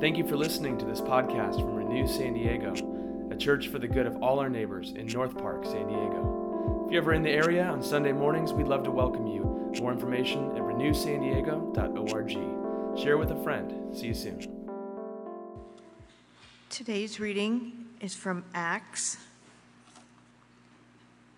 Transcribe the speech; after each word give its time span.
Thank 0.00 0.18
you 0.18 0.26
for 0.26 0.36
listening 0.36 0.76
to 0.78 0.84
this 0.84 1.00
podcast 1.00 1.60
from 1.60 1.76
Renew 1.76 2.08
San 2.08 2.34
Diego, 2.34 2.74
a 3.30 3.36
church 3.36 3.68
for 3.68 3.78
the 3.78 3.86
good 3.86 4.06
of 4.06 4.20
all 4.22 4.40
our 4.40 4.48
neighbors 4.48 4.90
in 4.90 5.06
North 5.06 5.38
Park, 5.38 5.64
San 5.64 5.86
Diego. 5.86 6.82
If 6.84 6.90
you're 6.92 7.00
ever 7.00 7.14
in 7.14 7.22
the 7.22 7.30
area 7.30 7.64
on 7.64 7.80
Sunday 7.80 8.10
mornings, 8.12 8.52
we'd 8.52 8.66
love 8.66 8.82
to 8.84 8.90
welcome 8.90 9.28
you. 9.28 9.70
More 9.80 9.92
information 9.92 10.50
at 10.56 10.62
renewsandiego.org. 10.62 13.00
Share 13.00 13.16
with 13.16 13.30
a 13.30 13.40
friend. 13.44 13.96
See 13.96 14.08
you 14.08 14.14
soon. 14.14 14.68
Today's 16.70 17.20
reading 17.20 17.86
is 18.00 18.14
from 18.14 18.44
Acts, 18.52 19.18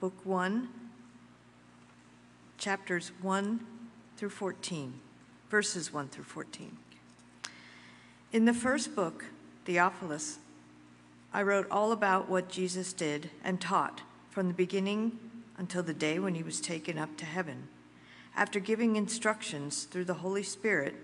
Book 0.01 0.15
1, 0.25 0.71
chapters 2.57 3.13
1 3.21 3.67
through 4.17 4.31
14, 4.31 4.95
verses 5.51 5.93
1 5.93 6.09
through 6.09 6.25
14. 6.25 6.79
In 8.33 8.45
the 8.45 8.53
first 8.53 8.97
book, 8.97 9.27
Theophilus, 9.65 10.39
I 11.33 11.43
wrote 11.43 11.69
all 11.71 11.93
about 11.93 12.29
what 12.29 12.49
Jesus 12.49 12.93
did 12.93 13.31
and 13.45 13.61
taught 13.61 14.03
from 14.31 14.49
the 14.49 14.55
beginning 14.55 15.19
until 15.57 15.83
the 15.83 15.95
day 15.95 16.19
when 16.19 16.35
he 16.35 16.43
was 16.43 16.61
taken 16.61 16.99
up 16.99 17.17
to 17.19 17.25
heaven, 17.25 17.69
after 18.35 18.59
giving 18.59 18.97
instructions 18.97 19.85
through 19.85 20.05
the 20.05 20.15
Holy 20.15 20.43
Spirit 20.43 20.95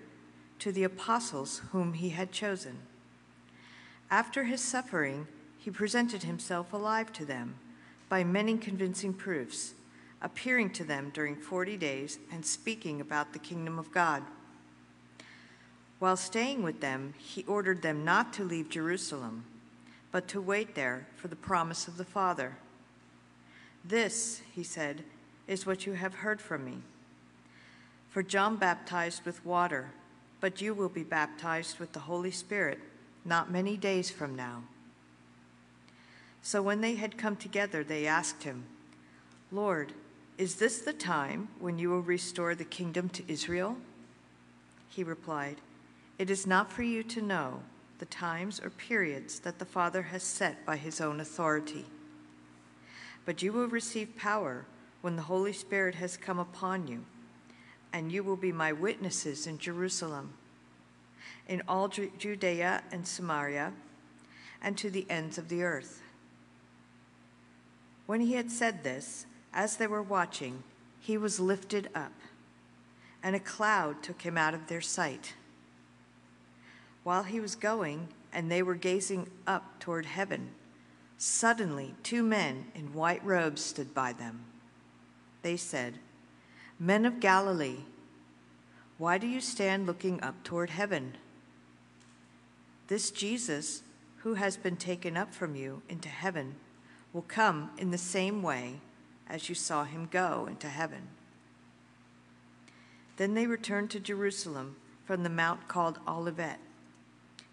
to 0.59 0.73
the 0.73 0.85
apostles 0.85 1.63
whom 1.71 1.95
he 1.95 2.11
had 2.11 2.33
chosen. 2.33 2.79
After 4.11 4.45
his 4.45 4.61
suffering, 4.61 5.29
he 5.59 5.71
presented 5.71 6.25
himself 6.25 6.73
alive 6.73 7.13
to 7.15 7.25
them 7.25 7.55
by 8.09 8.25
many 8.25 8.59
convincing 8.59 9.15
proofs, 9.15 9.75
appearing 10.21 10.71
to 10.71 10.85
them 10.85 11.11
during 11.15 11.37
40 11.37 11.77
days 11.77 12.19
and 12.33 12.45
speaking 12.45 13.01
about 13.01 13.33
the 13.33 13.39
kingdom 13.39 13.79
of 13.79 13.93
God. 13.93 14.25
While 16.03 16.17
staying 16.17 16.65
with 16.65 16.81
them, 16.81 17.15
he 17.17 17.45
ordered 17.45 17.83
them 17.83 18.05
not 18.05 18.33
to 18.33 18.43
leave 18.43 18.69
Jerusalem, 18.69 19.45
but 20.11 20.27
to 20.27 20.41
wait 20.41 20.75
there 20.75 21.07
for 21.15 21.29
the 21.29 21.37
promise 21.37 21.87
of 21.87 21.97
the 21.97 22.05
Father. 22.05 22.57
This, 23.85 24.43
he 24.53 24.65
said, 24.65 25.05
is 25.47 25.65
what 25.65 25.87
you 25.87 25.93
have 25.93 26.15
heard 26.15 26.41
from 26.41 26.65
me. 26.65 26.79
For 28.11 28.21
John 28.21 28.57
baptized 28.57 29.25
with 29.25 29.47
water, 29.47 29.93
but 30.41 30.61
you 30.61 30.75
will 30.75 30.89
be 30.89 31.05
baptized 31.05 31.79
with 31.79 31.93
the 31.93 32.01
Holy 32.01 32.33
Spirit 32.33 32.81
not 33.25 33.53
many 33.53 33.77
days 33.77 34.11
from 34.11 34.35
now. 34.35 34.65
So 36.43 36.63
when 36.63 36.81
they 36.81 36.97
had 36.97 37.17
come 37.17 37.37
together, 37.37 37.85
they 37.85 38.09
asked 38.09 38.43
him, 38.43 38.65
Lord, 39.53 39.93
is 40.37 40.57
this 40.57 40.81
the 40.81 40.93
time 40.93 41.47
when 41.61 41.79
you 41.79 41.91
will 41.91 42.03
restore 42.03 42.57
the 42.57 42.65
kingdom 42.65 43.09
to 43.11 43.23
Israel? 43.29 43.77
He 44.89 45.05
replied, 45.05 45.59
it 46.23 46.31
is 46.31 46.47
not 46.47 46.71
for 46.71 46.85
you 46.85 47.03
to 47.03 47.21
know 47.21 47.61
the 47.99 48.07
times 48.07 48.61
or 48.61 48.71
periods 48.71 49.41
that 49.41 49.59
the 49.59 49.65
Father 49.65 50.03
has 50.03 50.23
set 50.23 50.65
by 50.65 50.77
his 50.77 51.01
own 51.01 51.19
authority. 51.19 51.85
But 53.25 53.43
you 53.43 53.53
will 53.53 53.67
receive 53.67 54.17
power 54.17 54.65
when 55.01 55.17
the 55.17 55.23
Holy 55.23 55.53
Spirit 55.53 55.97
has 55.97 56.17
come 56.17 56.39
upon 56.39 56.87
you, 56.87 57.05
and 57.93 58.13
you 58.13 58.23
will 58.23 58.37
be 58.37 58.53
my 58.53 58.73
witnesses 58.73 59.49
in 59.49 59.59
Jerusalem, 59.59 60.35
in 61.49 61.61
all 61.67 61.89
Judea 61.89 62.85
and 62.93 63.05
Samaria, 63.05 63.73
and 64.63 64.79
to 64.79 64.91
the 64.91 65.07
ends 65.11 65.39
of 65.39 65.49
the 65.49 65.65
earth. 65.65 66.03
When 68.07 68.21
he 68.21 68.35
had 68.35 68.53
said 68.53 68.85
this, 68.85 69.27
as 69.53 69.77
they 69.77 69.89
were 69.89 70.01
watching, 70.01 70.63
he 71.01 71.19
was 71.19 71.41
lifted 71.41 71.89
up, 71.97 72.13
and 73.25 73.35
a 73.35 73.41
cloud 73.41 74.05
took 74.05 74.23
him 74.23 74.39
out 74.39 74.55
of 74.55 74.69
their 74.69 74.81
sight. 74.81 75.35
While 77.05 77.25
he 77.25 77.41
was 77.41 77.55
going, 77.55 78.09
and 78.33 78.51
they 78.51 78.63
were 78.63 78.75
gazing 78.75 79.29
up 79.47 79.81
toward 79.81 80.07
heaven, 80.07 80.51
suddenly 81.19 81.95
two 82.03 82.23
men 82.23 82.67
in 82.75 82.95
white 82.95 83.25
robes 83.25 83.63
stood 83.63 83.93
by 83.93 84.13
them. 84.13 84.45
They 85.43 85.57
said, 85.57 85.99
Men 86.79 87.05
of 87.05 87.21
Galilee, 87.21 87.81
why 88.99 89.19
do 89.19 89.27
you 89.27 89.41
stand 89.41 89.87
looking 89.87 90.23
up 90.23 90.43
toward 90.45 90.71
heaven? 90.71 91.17
This 92.87 93.11
Jesus, 93.11 93.83
who 94.19 94.35
has 94.35 94.57
been 94.57 94.77
taken 94.77 95.17
up 95.17 95.35
from 95.35 95.57
you 95.57 95.83
into 95.89 96.09
heaven, 96.09 96.57
will 97.13 97.23
come 97.23 97.71
in 97.79 97.91
the 97.91 97.99
same 97.99 98.43
way 98.43 98.81
as 99.29 99.49
you 99.49 99.55
saw 99.55 99.85
him 99.85 100.09
go 100.11 100.47
into 100.49 100.69
heaven. 100.69 101.09
Then 103.17 103.35
they 103.35 103.47
returned 103.47 103.91
to 103.91 104.01
Jerusalem 104.01 104.77
from 105.05 105.23
the 105.23 105.31
mount 105.31 105.69
called 105.69 105.99
Olivet 106.07 106.59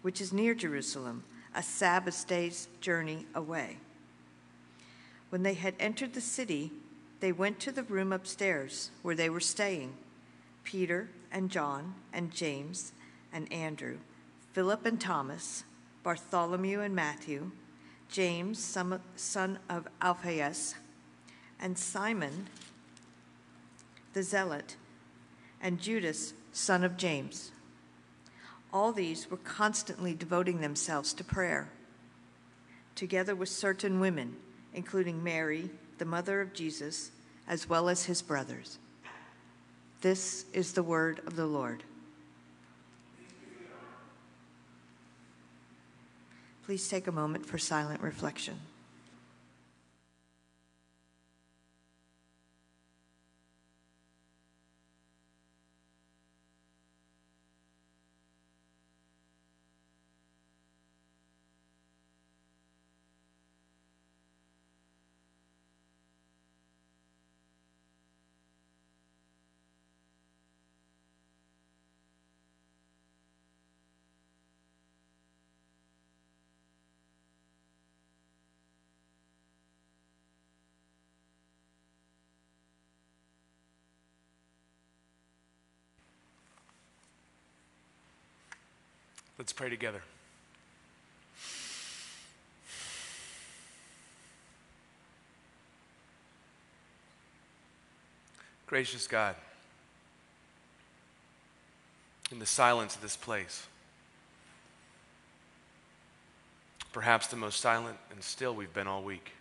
which 0.02 0.20
is 0.20 0.32
near 0.32 0.54
Jerusalem, 0.54 1.24
a 1.54 1.62
Sabbath 1.62 2.26
day's 2.26 2.68
journey 2.80 3.26
away. 3.34 3.78
When 5.30 5.42
they 5.42 5.54
had 5.54 5.74
entered 5.78 6.14
the 6.14 6.20
city, 6.20 6.72
they 7.20 7.32
went 7.32 7.60
to 7.60 7.72
the 7.72 7.82
room 7.82 8.12
upstairs 8.12 8.90
where 9.02 9.14
they 9.14 9.30
were 9.30 9.40
staying 9.40 9.94
Peter 10.64 11.08
and 11.30 11.50
John 11.50 11.94
and 12.12 12.32
James 12.32 12.92
and 13.32 13.52
Andrew, 13.52 13.98
Philip 14.52 14.86
and 14.86 15.00
Thomas, 15.00 15.64
Bartholomew 16.02 16.80
and 16.80 16.94
Matthew, 16.94 17.50
James, 18.08 18.58
son 19.16 19.58
of 19.68 19.88
Alphaeus, 20.00 20.74
and 21.60 21.78
Simon 21.78 22.48
the 24.12 24.22
Zealot, 24.22 24.76
and 25.60 25.80
Judas, 25.80 26.34
son 26.52 26.82
of 26.84 26.96
James. 26.96 27.52
All 28.72 28.92
these 28.92 29.30
were 29.30 29.36
constantly 29.36 30.14
devoting 30.14 30.60
themselves 30.60 31.12
to 31.14 31.24
prayer, 31.24 31.70
together 32.94 33.34
with 33.34 33.48
certain 33.48 33.98
women, 33.98 34.36
including 34.74 35.22
Mary, 35.24 35.70
the 35.98 36.04
mother 36.04 36.40
of 36.40 36.52
Jesus, 36.52 37.10
as 37.48 37.68
well 37.68 37.88
as 37.88 38.04
his 38.04 38.22
brothers. 38.22 38.78
This 40.00 40.44
is 40.52 40.72
the 40.72 40.82
word 40.82 41.20
of 41.26 41.36
the 41.36 41.46
Lord. 41.46 41.82
Please 46.64 46.88
take 46.88 47.08
a 47.08 47.12
moment 47.12 47.44
for 47.44 47.58
silent 47.58 48.00
reflection. 48.00 48.60
Let's 89.40 89.54
pray 89.54 89.70
together. 89.70 90.02
Gracious 98.66 99.06
God, 99.06 99.34
in 102.30 102.38
the 102.38 102.44
silence 102.44 102.94
of 102.94 103.00
this 103.00 103.16
place, 103.16 103.66
perhaps 106.92 107.28
the 107.28 107.36
most 107.36 107.60
silent 107.60 107.96
and 108.10 108.22
still 108.22 108.54
we've 108.54 108.74
been 108.74 108.86
all 108.86 109.02
week. 109.02 109.32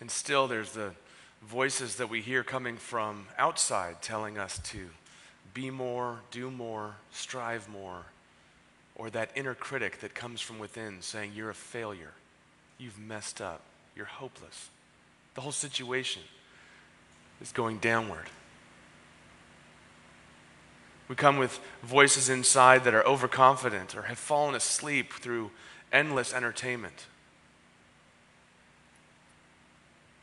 And 0.00 0.08
still, 0.08 0.46
there's 0.46 0.70
the 0.70 0.92
voices 1.42 1.96
that 1.96 2.08
we 2.08 2.20
hear 2.20 2.44
coming 2.44 2.76
from 2.76 3.26
outside 3.38 4.00
telling 4.02 4.38
us 4.38 4.60
to 4.66 4.90
be 5.52 5.70
more, 5.70 6.20
do 6.30 6.50
more, 6.50 6.96
strive 7.12 7.68
more, 7.68 8.06
or 8.96 9.10
that 9.10 9.30
inner 9.34 9.54
critic 9.54 10.00
that 10.00 10.14
comes 10.14 10.40
from 10.40 10.58
within 10.58 11.02
saying, 11.02 11.32
You're 11.34 11.50
a 11.50 11.54
failure, 11.54 12.12
you've 12.78 12.98
messed 12.98 13.40
up, 13.40 13.60
you're 13.94 14.06
hopeless. 14.06 14.70
The 15.34 15.40
whole 15.40 15.52
situation 15.52 16.22
is 17.40 17.52
going 17.52 17.78
downward. 17.78 18.26
We 21.08 21.16
come 21.16 21.36
with 21.36 21.60
voices 21.82 22.28
inside 22.28 22.84
that 22.84 22.94
are 22.94 23.06
overconfident 23.06 23.94
or 23.94 24.02
have 24.02 24.18
fallen 24.18 24.54
asleep 24.54 25.12
through 25.12 25.50
endless 25.92 26.32
entertainment. 26.32 27.06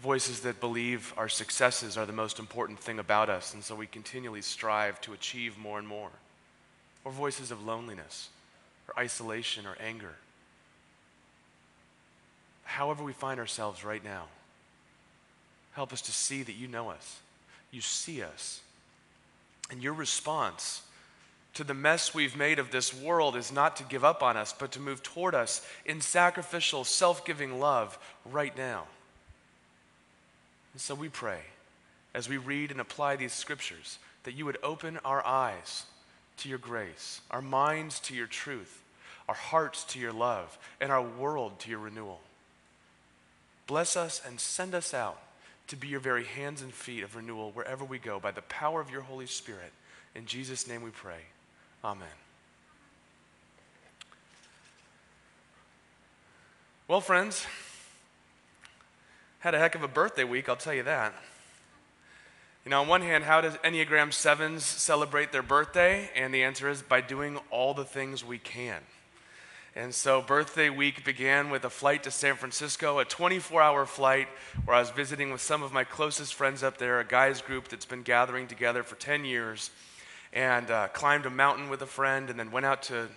Voices 0.02 0.42
that 0.42 0.60
believe 0.60 1.14
our 1.16 1.30
successes 1.30 1.98
are 1.98 2.06
the 2.06 2.14
most 2.14 2.40
important 2.40 2.80
thing 2.80 2.98
about 3.00 3.30
us, 3.30 3.54
and 3.54 3.64
so 3.64 3.76
we 3.76 3.86
continually 3.86 4.42
strive 4.42 5.00
to 5.02 5.14
achieve 5.14 5.58
more 5.58 5.80
and 5.80 5.88
more. 5.88 6.10
or 7.04 7.12
voices 7.12 7.50
of 7.50 7.66
loneliness 7.66 8.30
or 8.88 9.00
isolation 9.02 9.66
or 9.66 9.76
anger. 9.80 10.14
However, 12.64 13.04
we 13.04 13.14
find 13.14 13.40
ourselves 13.40 13.84
right 13.84 14.04
now, 14.04 14.26
help 15.74 15.92
us 15.92 16.02
to 16.04 16.12
see 16.12 16.44
that 16.44 16.54
you 16.54 16.68
know 16.68 16.92
us, 16.92 17.20
you 17.72 17.82
see 17.82 18.22
us, 18.22 18.62
and 19.72 19.82
your 19.82 19.94
response 19.94 20.84
to 21.56 21.64
the 21.64 21.74
mess 21.74 22.14
we've 22.14 22.38
made 22.38 22.60
of 22.60 22.72
this 22.72 22.94
world 22.94 23.36
is 23.36 23.52
not 23.52 23.76
to 23.78 23.84
give 23.84 24.04
up 24.06 24.22
on 24.22 24.38
us, 24.38 24.54
but 24.54 24.72
to 24.72 24.80
move 24.80 25.02
toward 25.04 25.34
us 25.36 25.68
in 25.86 26.02
sacrificial, 26.02 26.84
self 26.84 27.26
giving 27.26 27.60
love 27.60 27.98
right 28.26 28.56
now. 28.56 28.86
And 30.74 30.82
so 30.82 30.96
we 30.96 31.10
pray 31.10 31.42
as 32.14 32.30
we 32.30 32.38
read 32.38 32.72
and 32.72 32.80
apply 32.80 33.16
these 33.16 33.34
scriptures 33.34 34.00
that 34.24 34.34
you 34.34 34.46
would 34.46 34.58
open 34.64 35.00
our 35.04 35.26
eyes 35.26 35.86
to 36.38 36.50
your 36.50 36.58
grace, 36.58 37.22
our 37.30 37.42
minds 37.42 38.00
to 38.02 38.16
your 38.16 38.28
truth, 38.28 38.82
our 39.28 39.36
hearts 39.36 39.84
to 39.86 40.00
your 40.00 40.14
love, 40.14 40.58
and 40.80 40.92
our 40.92 41.02
world 41.02 41.60
to 41.60 41.70
your 41.70 41.80
renewal. 41.80 42.20
Bless 43.68 43.96
us 43.96 44.22
and 44.26 44.40
send 44.40 44.76
us 44.76 44.94
out 44.94 45.22
to 45.68 45.76
be 45.76 45.88
your 45.88 46.00
very 46.00 46.26
hands 46.26 46.62
and 46.62 46.74
feet 46.74 47.04
of 47.04 47.16
renewal 47.16 47.52
wherever 47.52 47.86
we 47.86 47.98
go 47.98 48.20
by 48.20 48.32
the 48.32 48.42
power 48.44 48.82
of 48.82 48.92
your 48.92 49.02
Holy 49.02 49.28
Spirit. 49.28 49.72
In 50.16 50.26
Jesus' 50.26 50.68
name 50.68 50.82
we 50.82 50.90
pray. 50.90 51.22
Amen. 51.84 52.08
Well, 56.88 57.00
friends, 57.00 57.46
had 59.42 59.56
a 59.56 59.60
heck 59.60 59.74
of 59.74 59.82
a 59.82 59.88
birthday 59.88 60.24
week, 60.24 60.48
I'll 60.48 60.56
tell 60.56 60.74
you 60.74 60.84
that. 60.84 61.16
You 62.64 62.70
know, 62.70 62.82
on 62.82 62.88
one 62.88 63.02
hand, 63.02 63.24
how 63.24 63.42
does 63.42 63.56
Enneagram 63.58 64.10
7s 64.10 64.62
celebrate 64.62 65.32
their 65.32 65.42
birthday? 65.42 66.12
And 66.16 66.32
the 66.32 66.44
answer 66.44 66.70
is 66.70 66.84
by 66.84 67.02
doing 67.02 67.40
all 67.50 67.74
the 67.74 67.84
things 67.84 68.24
we 68.24 68.38
can. 68.38 68.82
And 69.76 69.96
so, 69.96 70.22
birthday 70.22 70.70
week 70.70 71.04
began 71.04 71.50
with 71.50 71.66
a 71.66 71.72
flight 71.72 72.04
to 72.04 72.12
San 72.12 72.36
Francisco, 72.36 73.00
a 73.00 73.06
24 73.06 73.62
hour 73.64 73.88
flight 73.88 74.28
where 74.66 74.78
I 74.78 74.80
was 74.80 74.92
visiting 74.92 75.32
with 75.32 75.42
some 75.42 75.64
of 75.64 75.74
my 75.74 75.86
closest 75.86 76.36
friends 76.36 76.62
up 76.62 76.78
there, 76.78 77.00
a 77.00 77.06
guys 77.06 77.42
group 77.42 77.68
that's 77.70 77.86
been 77.86 78.04
gathering 78.04 78.48
together 78.48 78.84
for 78.84 78.96
10 78.96 79.26
years, 79.26 79.72
and 80.34 80.70
uh, 80.70 80.90
climbed 80.90 81.26
a 81.26 81.32
mountain 81.32 81.68
with 81.68 81.82
a 81.82 81.88
friend, 81.88 82.30
and 82.30 82.38
then 82.38 82.52
went 82.52 82.68
out 82.68 82.84
to 82.84 83.08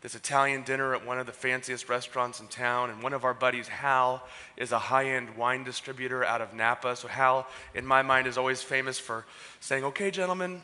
this 0.00 0.14
Italian 0.14 0.62
dinner 0.62 0.94
at 0.94 1.06
one 1.06 1.18
of 1.18 1.26
the 1.26 1.32
fanciest 1.32 1.88
restaurants 1.88 2.40
in 2.40 2.46
town. 2.48 2.90
And 2.90 3.02
one 3.02 3.12
of 3.12 3.24
our 3.24 3.34
buddies, 3.34 3.68
Hal, 3.68 4.26
is 4.56 4.72
a 4.72 4.78
high 4.78 5.06
end 5.06 5.36
wine 5.36 5.64
distributor 5.64 6.24
out 6.24 6.40
of 6.40 6.54
Napa. 6.54 6.96
So, 6.96 7.08
Hal, 7.08 7.46
in 7.74 7.84
my 7.84 8.02
mind, 8.02 8.26
is 8.26 8.38
always 8.38 8.62
famous 8.62 8.98
for 8.98 9.26
saying, 9.60 9.84
Okay, 9.84 10.10
gentlemen, 10.10 10.62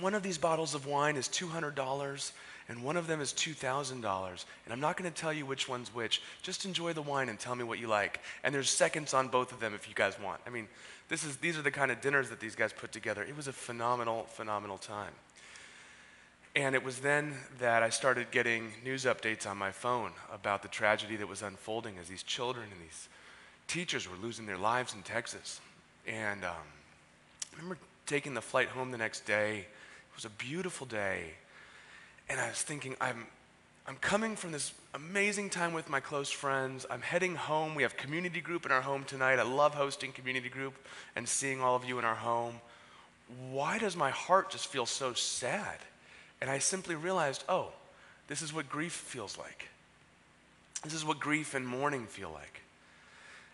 one 0.00 0.14
of 0.14 0.22
these 0.22 0.38
bottles 0.38 0.74
of 0.74 0.86
wine 0.86 1.16
is 1.16 1.28
$200 1.28 2.32
and 2.68 2.82
one 2.82 2.96
of 2.96 3.06
them 3.06 3.20
is 3.20 3.32
$2,000. 3.32 4.02
And 4.64 4.72
I'm 4.72 4.80
not 4.80 4.96
going 4.96 5.10
to 5.10 5.16
tell 5.16 5.32
you 5.32 5.46
which 5.46 5.68
one's 5.68 5.94
which. 5.94 6.20
Just 6.42 6.64
enjoy 6.64 6.92
the 6.92 7.02
wine 7.02 7.28
and 7.28 7.38
tell 7.38 7.54
me 7.54 7.62
what 7.64 7.78
you 7.78 7.86
like. 7.86 8.20
And 8.42 8.54
there's 8.54 8.70
seconds 8.70 9.14
on 9.14 9.28
both 9.28 9.52
of 9.52 9.60
them 9.60 9.72
if 9.74 9.88
you 9.88 9.94
guys 9.94 10.18
want. 10.20 10.40
I 10.46 10.50
mean, 10.50 10.66
this 11.08 11.22
is, 11.22 11.36
these 11.36 11.56
are 11.56 11.62
the 11.62 11.70
kind 11.70 11.92
of 11.92 12.00
dinners 12.00 12.28
that 12.30 12.40
these 12.40 12.56
guys 12.56 12.72
put 12.72 12.90
together. 12.90 13.22
It 13.22 13.36
was 13.36 13.46
a 13.46 13.52
phenomenal, 13.52 14.24
phenomenal 14.24 14.78
time. 14.78 15.12
And 16.56 16.74
it 16.74 16.82
was 16.82 17.00
then 17.00 17.34
that 17.58 17.82
I 17.82 17.90
started 17.90 18.30
getting 18.30 18.72
news 18.82 19.04
updates 19.04 19.46
on 19.46 19.58
my 19.58 19.70
phone 19.70 20.12
about 20.32 20.62
the 20.62 20.68
tragedy 20.68 21.16
that 21.16 21.28
was 21.28 21.42
unfolding 21.42 21.98
as 21.98 22.08
these 22.08 22.22
children 22.22 22.68
and 22.72 22.80
these 22.80 23.10
teachers 23.68 24.08
were 24.08 24.16
losing 24.16 24.46
their 24.46 24.56
lives 24.56 24.94
in 24.94 25.02
Texas. 25.02 25.60
And 26.06 26.46
um, 26.46 26.52
I 27.52 27.56
remember 27.56 27.76
taking 28.06 28.32
the 28.32 28.40
flight 28.40 28.68
home 28.68 28.90
the 28.90 28.96
next 28.96 29.26
day. 29.26 29.58
It 29.58 30.16
was 30.16 30.24
a 30.24 30.30
beautiful 30.30 30.86
day. 30.86 31.24
And 32.30 32.40
I 32.40 32.48
was 32.48 32.62
thinking, 32.62 32.96
I'm, 33.02 33.26
I'm 33.86 33.96
coming 33.96 34.34
from 34.34 34.52
this 34.52 34.72
amazing 34.94 35.50
time 35.50 35.74
with 35.74 35.90
my 35.90 36.00
close 36.00 36.30
friends. 36.30 36.86
I'm 36.88 37.02
heading 37.02 37.34
home. 37.34 37.74
We 37.74 37.82
have 37.82 37.98
community 37.98 38.40
group 38.40 38.64
in 38.64 38.72
our 38.72 38.80
home 38.80 39.04
tonight. 39.04 39.38
I 39.38 39.42
love 39.42 39.74
hosting 39.74 40.10
community 40.10 40.48
group 40.48 40.72
and 41.16 41.28
seeing 41.28 41.60
all 41.60 41.76
of 41.76 41.84
you 41.84 41.98
in 41.98 42.06
our 42.06 42.14
home. 42.14 42.54
Why 43.50 43.76
does 43.76 43.94
my 43.94 44.08
heart 44.08 44.48
just 44.48 44.68
feel 44.68 44.86
so 44.86 45.12
sad? 45.12 45.80
And 46.40 46.50
I 46.50 46.58
simply 46.58 46.94
realized, 46.94 47.44
oh, 47.48 47.68
this 48.28 48.42
is 48.42 48.52
what 48.52 48.68
grief 48.68 48.92
feels 48.92 49.38
like. 49.38 49.68
This 50.84 50.94
is 50.94 51.04
what 51.04 51.20
grief 51.20 51.54
and 51.54 51.66
mourning 51.66 52.06
feel 52.06 52.30
like. 52.30 52.62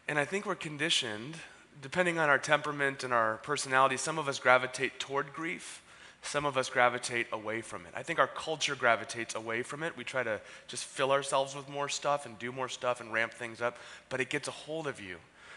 And 0.08 0.18
I 0.18 0.24
think 0.24 0.46
we're 0.46 0.54
conditioned, 0.54 1.36
depending 1.80 2.18
on 2.18 2.28
our 2.28 2.38
temperament 2.38 3.04
and 3.04 3.12
our 3.12 3.36
personality, 3.38 3.96
some 3.96 4.18
of 4.18 4.28
us 4.28 4.38
gravitate 4.38 4.98
toward 4.98 5.32
grief, 5.32 5.82
some 6.22 6.44
of 6.44 6.56
us 6.56 6.68
gravitate 6.68 7.26
away 7.32 7.60
from 7.60 7.86
it. 7.86 7.92
I 7.96 8.02
think 8.02 8.18
our 8.18 8.26
culture 8.26 8.74
gravitates 8.74 9.34
away 9.34 9.62
from 9.62 9.82
it. 9.82 9.96
We 9.96 10.04
try 10.04 10.22
to 10.22 10.40
just 10.68 10.84
fill 10.84 11.12
ourselves 11.12 11.54
with 11.54 11.68
more 11.68 11.88
stuff 11.88 12.26
and 12.26 12.38
do 12.38 12.52
more 12.52 12.68
stuff 12.68 13.00
and 13.00 13.12
ramp 13.12 13.32
things 13.32 13.60
up, 13.60 13.76
but 14.08 14.20
it 14.20 14.30
gets 14.30 14.48
a 14.48 14.52
hold 14.52 14.86
of 14.86 15.00
you. 15.00 15.16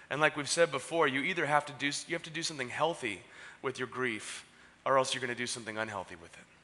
And 0.10 0.22
like 0.22 0.38
we've 0.38 0.50
said 0.50 0.72
before, 0.72 1.08
you 1.08 1.22
either 1.22 1.46
have 1.46 1.66
to 1.68 1.74
do 1.74 1.88
you 2.08 2.14
have 2.14 2.24
to 2.24 2.30
do 2.30 2.44
something 2.44 2.70
healthy 2.70 3.22
with 3.62 3.80
your 3.80 3.88
grief 3.88 4.46
or 4.86 4.98
else 4.98 5.14
you're 5.14 5.22
going 5.22 5.34
to 5.34 5.38
do 5.38 5.48
something 5.48 5.78
unhealthy 5.78 6.16
with 6.16 6.34
it. 6.34 6.55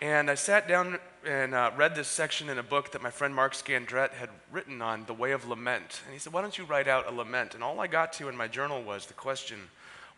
And 0.00 0.30
I 0.30 0.34
sat 0.34 0.68
down 0.68 0.98
and 1.24 1.54
uh, 1.54 1.70
read 1.76 1.94
this 1.94 2.08
section 2.08 2.50
in 2.50 2.58
a 2.58 2.62
book 2.62 2.92
that 2.92 3.02
my 3.02 3.10
friend 3.10 3.34
Mark 3.34 3.54
Scandrette 3.54 4.12
had 4.12 4.28
written 4.52 4.82
on 4.82 5.06
the 5.06 5.14
way 5.14 5.32
of 5.32 5.48
lament. 5.48 6.02
And 6.04 6.12
he 6.12 6.18
said, 6.18 6.32
Why 6.32 6.42
don't 6.42 6.56
you 6.56 6.64
write 6.64 6.86
out 6.86 7.10
a 7.10 7.14
lament? 7.14 7.54
And 7.54 7.64
all 7.64 7.80
I 7.80 7.86
got 7.86 8.12
to 8.14 8.28
in 8.28 8.36
my 8.36 8.46
journal 8.46 8.82
was 8.82 9.06
the 9.06 9.14
question, 9.14 9.58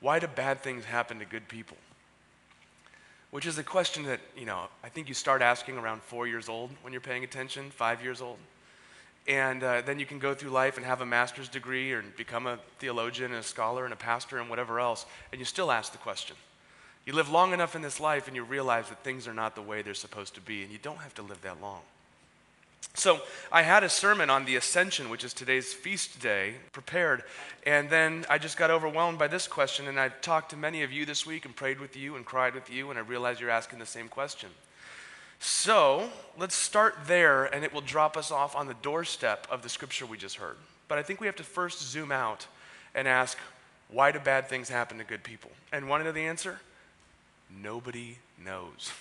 Why 0.00 0.19
do 0.19 0.26
bad 0.26 0.62
things 0.62 0.84
happen 0.84 1.20
to 1.20 1.25
good 1.25 1.48
people? 1.48 1.76
Which 3.30 3.46
is 3.46 3.58
a 3.58 3.62
question 3.62 4.04
that, 4.04 4.20
you 4.36 4.46
know, 4.46 4.64
I 4.82 4.88
think 4.88 5.06
you 5.08 5.14
start 5.14 5.42
asking 5.42 5.76
around 5.76 6.02
four 6.02 6.26
years 6.26 6.48
old 6.48 6.70
when 6.82 6.92
you're 6.92 7.00
paying 7.00 7.25
attention, 7.25 7.70
five 7.70 8.02
years 8.02 8.20
old. 8.20 8.38
And 9.28 9.62
uh, 9.62 9.82
then 9.82 9.98
you 9.98 10.06
can 10.06 10.19
go 10.19 10.34
through 10.34 10.50
life 10.50 10.78
and 10.78 10.86
have 10.86 11.02
a 11.02 11.06
master's 11.06 11.48
degree 11.48 11.92
or 11.92 12.02
become 12.16 12.46
a 12.46 12.58
theologian 12.78 13.32
and 13.32 13.40
a 13.40 13.46
scholar 13.46 13.84
and 13.84 13.92
a 13.92 13.96
pastor 13.96 14.38
and 14.38 14.48
whatever 14.48 14.80
else, 14.80 15.04
and 15.30 15.38
you 15.38 15.44
still 15.44 15.70
ask 15.70 15.92
the 15.92 15.98
question. 15.98 16.34
You 17.08 17.14
live 17.14 17.31
long 17.31 17.55
enough 17.55 17.75
in 17.75 17.81
this 17.81 18.00
life 18.00 18.26
and 18.26 18.37
you 18.37 18.44
realize 18.44 18.90
that 18.90 19.02
things 19.02 19.26
are 19.26 19.32
not 19.32 19.55
the 19.55 19.62
way 19.62 19.81
they're 19.81 19.94
supposed 19.94 20.34
to 20.34 20.43
be, 20.43 20.62
and 20.62 20.70
you 20.70 20.76
don't 20.76 20.99
have 20.99 21.14
to 21.14 21.22
live 21.22 21.40
that 21.40 21.58
long. 21.58 21.81
So, 22.93 23.22
I 23.50 23.62
had 23.62 23.82
a 23.82 23.88
sermon 23.88 24.28
on 24.28 24.44
the 24.44 24.56
Ascension, 24.56 25.08
which 25.08 25.25
is 25.25 25.32
today's 25.32 25.72
feast 25.72 26.20
day, 26.20 26.56
prepared, 26.70 27.22
and 27.64 27.88
then 27.88 28.26
I 28.28 28.37
just 28.37 28.58
got 28.58 28.70
overwhelmed 28.70 29.19
by 29.19 29.26
this 29.26 29.49
question. 29.49 29.88
And 29.88 29.99
I've 29.99 30.21
talked 30.21 30.50
to 30.50 30.56
many 30.59 30.82
of 30.82 30.92
you 30.92 31.06
this 31.06 31.25
week 31.25 31.47
and 31.47 31.56
prayed 31.56 31.80
with 31.80 31.97
you 31.97 32.14
and 32.14 32.26
cried 32.26 32.54
with 32.54 32.68
you, 32.68 32.90
and 32.90 32.99
I 32.99 33.02
realized 33.02 33.40
you're 33.40 33.49
asking 33.49 33.78
the 33.78 33.87
same 33.87 34.09
question. 34.09 34.50
So, 35.40 36.11
let's 36.37 36.54
start 36.54 36.94
there, 37.06 37.47
and 37.47 37.64
it 37.64 37.73
will 37.73 37.80
drop 37.80 38.18
us 38.18 38.30
off 38.30 38.54
on 38.54 38.66
the 38.66 38.76
doorstep 38.82 39.47
of 39.50 39.62
the 39.62 39.71
scripture 39.71 40.04
we 40.04 40.18
just 40.18 40.37
heard. 40.37 40.56
But 40.88 40.99
I 40.99 41.02
think 41.02 41.23
we 41.23 41.26
have 41.26 41.37
to 41.37 41.42
first 41.42 41.80
zoom 41.80 42.12
out 42.12 42.47
and 42.94 43.09
ask, 43.09 43.38
why 43.88 44.12
do 44.12 44.18
bad 44.18 44.50
things 44.50 44.68
happen 44.68 44.99
to 44.99 45.04
good 45.04 45.25
people? 45.25 45.52
And 45.73 45.88
want 45.88 46.02
to 46.02 46.04
know 46.04 46.12
the 46.12 46.26
answer? 46.26 46.61
Nobody 47.50 48.19
knows. 48.43 48.93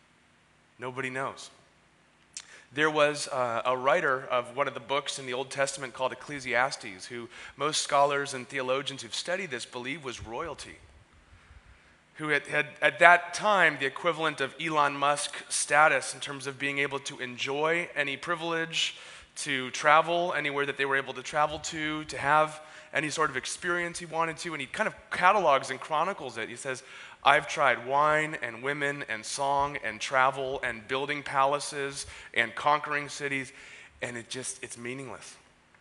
Nobody 0.78 1.10
knows. 1.10 1.50
There 2.72 2.90
was 2.90 3.26
uh, 3.28 3.62
a 3.64 3.76
writer 3.76 4.24
of 4.30 4.56
one 4.56 4.68
of 4.68 4.74
the 4.74 4.80
books 4.80 5.18
in 5.18 5.26
the 5.26 5.32
Old 5.32 5.50
Testament 5.50 5.92
called 5.92 6.12
Ecclesiastes, 6.12 7.06
who 7.06 7.28
most 7.56 7.80
scholars 7.80 8.32
and 8.32 8.48
theologians 8.48 9.02
who've 9.02 9.14
studied 9.14 9.50
this 9.50 9.66
believe 9.66 10.04
was 10.04 10.24
royalty, 10.24 10.76
who 12.14 12.28
had, 12.28 12.46
had 12.46 12.66
at 12.80 13.00
that 13.00 13.34
time 13.34 13.76
the 13.80 13.86
equivalent 13.86 14.40
of 14.40 14.54
Elon 14.60 14.96
Musk 14.96 15.34
status 15.48 16.14
in 16.14 16.20
terms 16.20 16.46
of 16.46 16.60
being 16.60 16.78
able 16.78 17.00
to 17.00 17.18
enjoy 17.18 17.88
any 17.96 18.16
privilege, 18.16 18.96
to 19.36 19.70
travel 19.70 20.32
anywhere 20.34 20.66
that 20.66 20.76
they 20.76 20.84
were 20.84 20.96
able 20.96 21.14
to 21.14 21.22
travel 21.22 21.58
to, 21.60 22.04
to 22.04 22.18
have 22.18 22.60
any 22.92 23.08
sort 23.08 23.30
of 23.30 23.36
experience 23.36 23.98
he 23.98 24.06
wanted 24.06 24.36
to. 24.38 24.52
And 24.52 24.60
he 24.60 24.66
kind 24.66 24.86
of 24.86 24.94
catalogs 25.10 25.70
and 25.70 25.80
chronicles 25.80 26.36
it. 26.36 26.48
He 26.48 26.56
says, 26.56 26.82
I've 27.22 27.48
tried 27.48 27.86
wine 27.86 28.36
and 28.42 28.62
women 28.62 29.04
and 29.08 29.24
song 29.24 29.76
and 29.84 30.00
travel 30.00 30.60
and 30.62 30.86
building 30.88 31.22
palaces 31.22 32.06
and 32.32 32.54
conquering 32.54 33.08
cities, 33.08 33.52
and 34.00 34.16
it 34.16 34.30
just, 34.30 34.62
it's 34.62 34.78
meaningless. 34.78 35.36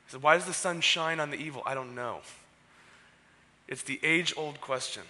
He 0.05 0.11
said, 0.11 0.21
why 0.21 0.35
does 0.35 0.45
the 0.45 0.53
sun 0.53 0.81
shine 0.81 1.19
on 1.19 1.31
the 1.31 1.37
evil? 1.37 1.63
I 1.65 1.75
don't 1.75 1.95
know. 1.95 2.19
It's 3.67 3.83
the 3.83 3.99
age 4.03 4.33
old 4.35 4.59
question. 4.59 5.03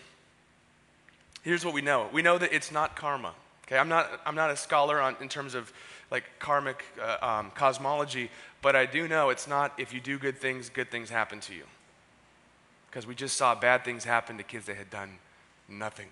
Here's 1.41 1.63
what 1.63 1.73
we 1.73 1.81
know 1.81 2.09
we 2.11 2.21
know 2.21 2.37
that 2.37 2.53
it's 2.53 2.71
not 2.71 2.95
karma. 2.95 3.33
Okay, 3.65 3.77
I'm 3.77 3.87
not, 3.87 4.09
I'm 4.25 4.35
not 4.35 4.49
a 4.49 4.57
scholar 4.57 4.99
on, 4.99 5.15
in 5.21 5.29
terms 5.29 5.55
of 5.55 5.71
like 6.11 6.23
karmic 6.39 6.83
uh, 7.01 7.17
um, 7.25 7.51
cosmology, 7.51 8.29
but 8.61 8.75
I 8.75 8.85
do 8.85 9.07
know 9.07 9.29
it's 9.29 9.47
not 9.47 9.73
if 9.77 9.93
you 9.93 10.01
do 10.01 10.17
good 10.17 10.37
things, 10.37 10.69
good 10.69 10.91
things 10.91 11.09
happen 11.09 11.39
to 11.41 11.53
you. 11.53 11.63
Because 12.89 13.05
we 13.05 13.15
just 13.15 13.37
saw 13.37 13.55
bad 13.55 13.85
things 13.85 14.03
happen 14.03 14.37
to 14.37 14.43
kids 14.43 14.65
that 14.65 14.75
had 14.75 14.89
done 14.89 15.11
nothing. 15.67 16.07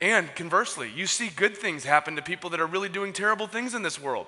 And 0.00 0.34
conversely, 0.34 0.90
you 0.94 1.06
see 1.06 1.28
good 1.28 1.56
things 1.56 1.84
happen 1.84 2.16
to 2.16 2.22
people 2.22 2.50
that 2.50 2.60
are 2.60 2.66
really 2.66 2.88
doing 2.88 3.12
terrible 3.12 3.46
things 3.46 3.74
in 3.74 3.82
this 3.82 4.00
world. 4.00 4.26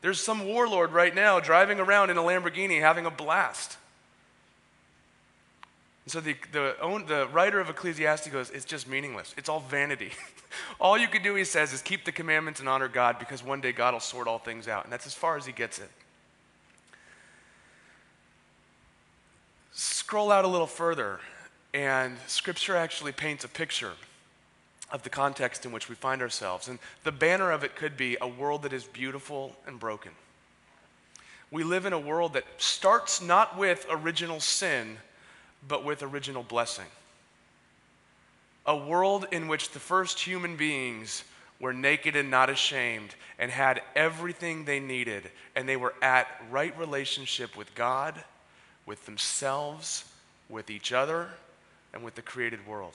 There's 0.00 0.20
some 0.20 0.46
warlord 0.46 0.92
right 0.92 1.14
now 1.14 1.40
driving 1.40 1.80
around 1.80 2.10
in 2.10 2.16
a 2.16 2.22
Lamborghini 2.22 2.80
having 2.80 3.04
a 3.04 3.10
blast. 3.10 3.76
And 6.04 6.12
so 6.12 6.20
the, 6.20 6.36
the, 6.52 6.80
own, 6.80 7.06
the 7.06 7.26
writer 7.32 7.58
of 7.58 7.68
Ecclesiastes 7.68 8.28
goes, 8.28 8.50
it's 8.50 8.64
just 8.64 8.88
meaningless. 8.88 9.34
It's 9.36 9.48
all 9.48 9.60
vanity. 9.60 10.12
all 10.80 10.96
you 10.96 11.08
can 11.08 11.22
do, 11.22 11.34
he 11.34 11.44
says, 11.44 11.72
is 11.72 11.82
keep 11.82 12.04
the 12.04 12.12
commandments 12.12 12.60
and 12.60 12.68
honor 12.68 12.88
God 12.88 13.18
because 13.18 13.42
one 13.42 13.60
day 13.60 13.72
God 13.72 13.94
will 13.94 14.00
sort 14.00 14.28
all 14.28 14.38
things 14.38 14.68
out. 14.68 14.84
And 14.84 14.92
that's 14.92 15.06
as 15.06 15.14
far 15.14 15.36
as 15.36 15.46
he 15.46 15.52
gets 15.52 15.80
it. 15.80 15.90
Scroll 19.72 20.32
out 20.32 20.44
a 20.44 20.48
little 20.48 20.66
further, 20.66 21.20
and 21.74 22.16
Scripture 22.26 22.74
actually 22.74 23.12
paints 23.12 23.44
a 23.44 23.48
picture 23.48 23.92
of 24.90 25.02
the 25.02 25.10
context 25.10 25.66
in 25.66 25.72
which 25.72 25.88
we 25.88 25.94
find 25.94 26.22
ourselves. 26.22 26.68
And 26.68 26.78
the 27.04 27.12
banner 27.12 27.50
of 27.50 27.64
it 27.64 27.76
could 27.76 27.96
be 27.96 28.16
a 28.20 28.28
world 28.28 28.62
that 28.62 28.72
is 28.72 28.84
beautiful 28.84 29.56
and 29.66 29.78
broken. 29.78 30.12
We 31.50 31.64
live 31.64 31.86
in 31.86 31.92
a 31.92 31.98
world 31.98 32.34
that 32.34 32.44
starts 32.58 33.22
not 33.22 33.56
with 33.56 33.86
original 33.90 34.40
sin 34.40 34.98
but 35.66 35.84
with 35.84 36.02
original 36.02 36.42
blessing. 36.42 36.86
A 38.66 38.76
world 38.76 39.26
in 39.32 39.48
which 39.48 39.70
the 39.70 39.80
first 39.80 40.20
human 40.20 40.56
beings 40.56 41.24
were 41.58 41.72
naked 41.72 42.14
and 42.14 42.30
not 42.30 42.50
ashamed 42.50 43.14
and 43.38 43.50
had 43.50 43.82
everything 43.96 44.64
they 44.64 44.78
needed, 44.78 45.30
and 45.56 45.68
they 45.68 45.76
were 45.76 45.94
at 46.02 46.28
right 46.50 46.76
relationship 46.78 47.56
with 47.56 47.74
God, 47.74 48.22
with 48.86 49.04
themselves, 49.06 50.04
with 50.48 50.70
each 50.70 50.92
other, 50.92 51.28
and 51.92 52.04
with 52.04 52.14
the 52.14 52.22
created 52.22 52.66
world. 52.66 52.94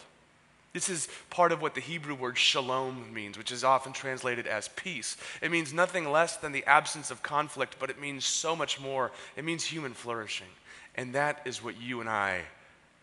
This 0.73 0.89
is 0.89 1.07
part 1.29 1.51
of 1.51 1.61
what 1.61 1.75
the 1.75 1.81
Hebrew 1.81 2.15
word 2.15 2.35
shalom 2.35 3.13
means, 3.13 3.37
which 3.37 3.51
is 3.51 3.63
often 3.63 3.93
translated 3.93 4.47
as 4.47 4.69
peace. 4.69 5.17
It 5.39 5.51
means 5.51 5.71
nothing 5.71 6.11
less 6.11 6.37
than 6.37 6.51
the 6.51 6.65
absence 6.65 7.11
of 7.11 7.21
conflict, 7.21 7.75
but 7.79 7.91
it 7.91 8.01
means 8.01 8.25
so 8.25 8.55
much 8.55 8.81
more. 8.81 9.11
It 9.37 9.45
means 9.45 9.63
human 9.63 9.93
flourishing. 9.93 10.47
And 10.95 11.13
that 11.13 11.41
is 11.45 11.63
what 11.63 11.79
you 11.79 12.01
and 12.01 12.09
I 12.09 12.41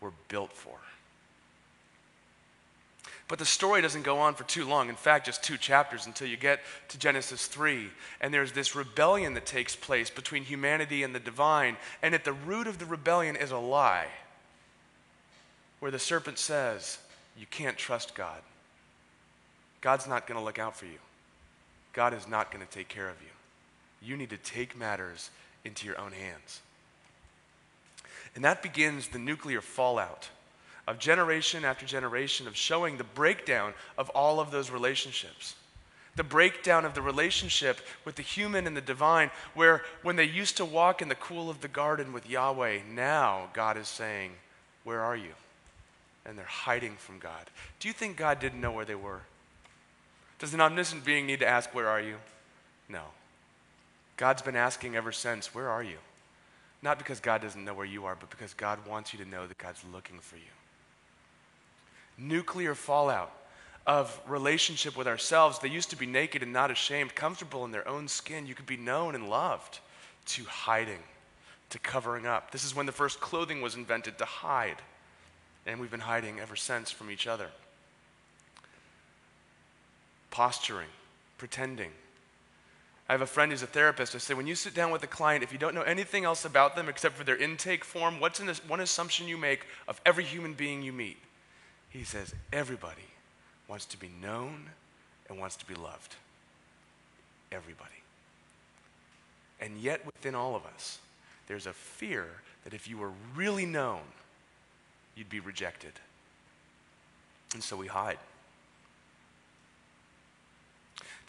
were 0.01 0.11
built 0.27 0.51
for. 0.51 0.75
But 3.29 3.39
the 3.39 3.45
story 3.45 3.81
doesn't 3.81 4.03
go 4.03 4.19
on 4.19 4.33
for 4.35 4.43
too 4.43 4.65
long. 4.65 4.89
In 4.89 4.95
fact, 4.95 5.25
just 5.25 5.41
two 5.41 5.55
chapters 5.55 6.05
until 6.05 6.27
you 6.27 6.35
get 6.35 6.59
to 6.89 6.97
Genesis 6.97 7.47
3. 7.47 7.87
And 8.19 8.33
there's 8.33 8.51
this 8.51 8.75
rebellion 8.75 9.35
that 9.35 9.45
takes 9.45 9.73
place 9.73 10.09
between 10.09 10.43
humanity 10.43 11.03
and 11.03 11.15
the 11.15 11.19
divine. 11.21 11.77
And 12.01 12.13
at 12.13 12.25
the 12.25 12.33
root 12.33 12.67
of 12.67 12.79
the 12.79 12.85
rebellion 12.85 13.37
is 13.37 13.51
a 13.51 13.57
lie 13.57 14.07
where 15.79 15.91
the 15.91 15.99
serpent 15.99 16.37
says, 16.37 16.97
You 17.37 17.45
can't 17.49 17.77
trust 17.77 18.15
God. 18.15 18.41
God's 19.81 20.07
not 20.07 20.27
going 20.27 20.39
to 20.39 20.43
look 20.43 20.59
out 20.59 20.75
for 20.75 20.85
you. 20.85 20.99
God 21.93 22.13
is 22.13 22.27
not 22.27 22.51
going 22.51 22.65
to 22.65 22.71
take 22.71 22.87
care 22.87 23.09
of 23.09 23.21
you. 23.21 24.07
You 24.07 24.17
need 24.17 24.29
to 24.29 24.37
take 24.37 24.77
matters 24.77 25.29
into 25.65 25.85
your 25.85 25.99
own 25.99 26.11
hands. 26.11 26.61
And 28.35 28.43
that 28.45 28.63
begins 28.63 29.07
the 29.07 29.19
nuclear 29.19 29.61
fallout 29.61 30.29
of 30.87 30.99
generation 30.99 31.65
after 31.65 31.85
generation 31.85 32.47
of 32.47 32.55
showing 32.55 32.97
the 32.97 33.03
breakdown 33.03 33.73
of 33.97 34.09
all 34.11 34.39
of 34.39 34.51
those 34.51 34.71
relationships. 34.71 35.55
The 36.15 36.23
breakdown 36.23 36.85
of 36.85 36.93
the 36.93 37.01
relationship 37.01 37.79
with 38.03 38.15
the 38.15 38.21
human 38.21 38.67
and 38.67 38.75
the 38.75 38.81
divine, 38.81 39.31
where 39.53 39.83
when 40.03 40.15
they 40.15 40.25
used 40.25 40.57
to 40.57 40.65
walk 40.65 41.01
in 41.01 41.07
the 41.07 41.15
cool 41.15 41.49
of 41.49 41.61
the 41.61 41.67
garden 41.67 42.11
with 42.11 42.29
Yahweh, 42.29 42.79
now 42.89 43.49
God 43.53 43.77
is 43.77 43.87
saying, 43.87 44.31
Where 44.83 45.01
are 45.01 45.15
you? 45.15 45.31
And 46.25 46.37
they're 46.37 46.45
hiding 46.45 46.95
from 46.97 47.19
God. 47.19 47.49
Do 47.79 47.87
you 47.87 47.93
think 47.93 48.15
God 48.15 48.39
didn't 48.39 48.61
know 48.61 48.71
where 48.71 48.85
they 48.85 48.95
were? 48.95 49.21
Does 50.39 50.53
an 50.53 50.61
omniscient 50.61 51.03
being 51.03 51.25
need 51.25 51.39
to 51.39 51.47
ask, 51.47 51.73
Where 51.73 51.87
are 51.87 52.01
you? 52.01 52.15
No. 52.89 53.03
God's 54.17 54.41
been 54.41 54.55
asking 54.55 54.95
ever 54.95 55.11
since, 55.11 55.53
Where 55.53 55.69
are 55.69 55.83
you? 55.83 55.97
Not 56.81 56.97
because 56.97 57.19
God 57.19 57.41
doesn't 57.41 57.63
know 57.63 57.73
where 57.73 57.85
you 57.85 58.05
are, 58.05 58.15
but 58.19 58.29
because 58.29 58.53
God 58.53 58.79
wants 58.87 59.13
you 59.13 59.23
to 59.23 59.29
know 59.29 59.45
that 59.45 59.57
God's 59.57 59.83
looking 59.93 60.19
for 60.19 60.35
you. 60.35 60.41
Nuclear 62.17 62.75
fallout 62.75 63.31
of 63.85 64.19
relationship 64.27 64.95
with 64.95 65.07
ourselves. 65.07 65.59
They 65.59 65.69
used 65.69 65.89
to 65.91 65.95
be 65.95 66.05
naked 66.05 66.43
and 66.43 66.53
not 66.53 66.71
ashamed, 66.71 67.15
comfortable 67.15 67.65
in 67.65 67.71
their 67.71 67.87
own 67.87 68.07
skin. 68.07 68.45
You 68.45 68.55
could 68.55 68.65
be 68.65 68.77
known 68.77 69.15
and 69.15 69.29
loved 69.29 69.79
to 70.27 70.43
hiding, 70.45 70.99
to 71.69 71.79
covering 71.79 72.25
up. 72.25 72.51
This 72.51 72.63
is 72.63 72.75
when 72.75 72.85
the 72.85 72.91
first 72.91 73.19
clothing 73.19 73.61
was 73.61 73.75
invented 73.75 74.17
to 74.17 74.25
hide. 74.25 74.77
And 75.65 75.79
we've 75.79 75.91
been 75.91 75.99
hiding 75.99 76.39
ever 76.39 76.55
since 76.55 76.91
from 76.91 77.11
each 77.11 77.27
other. 77.27 77.47
Posturing, 80.31 80.89
pretending, 81.37 81.91
I 83.11 83.13
have 83.13 83.21
a 83.21 83.27
friend 83.27 83.51
who's 83.51 83.61
a 83.61 83.67
therapist. 83.67 84.15
I 84.15 84.19
say, 84.19 84.33
when 84.33 84.47
you 84.47 84.55
sit 84.55 84.73
down 84.73 84.89
with 84.89 85.03
a 85.03 85.07
client, 85.07 85.43
if 85.43 85.51
you 85.51 85.59
don't 85.59 85.75
know 85.75 85.81
anything 85.81 86.23
else 86.23 86.45
about 86.45 86.77
them 86.77 86.87
except 86.87 87.15
for 87.15 87.25
their 87.25 87.35
intake 87.35 87.83
form, 87.83 88.21
what's 88.21 88.39
one 88.61 88.79
assumption 88.79 89.27
you 89.27 89.35
make 89.37 89.65
of 89.89 89.99
every 90.05 90.23
human 90.23 90.53
being 90.53 90.81
you 90.81 90.93
meet? 90.93 91.17
He 91.89 92.05
says, 92.05 92.33
everybody 92.53 93.01
wants 93.67 93.83
to 93.87 93.99
be 93.99 94.09
known 94.21 94.69
and 95.27 95.37
wants 95.37 95.57
to 95.57 95.65
be 95.65 95.73
loved. 95.73 96.15
Everybody. 97.51 97.89
And 99.59 99.77
yet, 99.77 100.05
within 100.05 100.33
all 100.33 100.55
of 100.55 100.65
us, 100.65 100.99
there's 101.49 101.67
a 101.67 101.73
fear 101.73 102.27
that 102.63 102.73
if 102.73 102.87
you 102.87 102.97
were 102.97 103.11
really 103.35 103.65
known, 103.65 104.03
you'd 105.15 105.29
be 105.29 105.39
rejected. 105.39 105.93
And 107.53 107.63
so 107.63 107.75
we 107.75 107.87
hide 107.87 108.17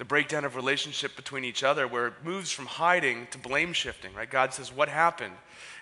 the 0.02 0.06
breakdown 0.06 0.44
of 0.44 0.56
relationship 0.56 1.14
between 1.14 1.44
each 1.44 1.62
other 1.62 1.86
where 1.86 2.08
it 2.08 2.14
moves 2.24 2.50
from 2.50 2.66
hiding 2.66 3.24
to 3.30 3.38
blame 3.38 3.72
shifting, 3.72 4.12
right? 4.14 4.28
God 4.28 4.52
says, 4.52 4.72
What 4.74 4.88
happened? 4.88 5.34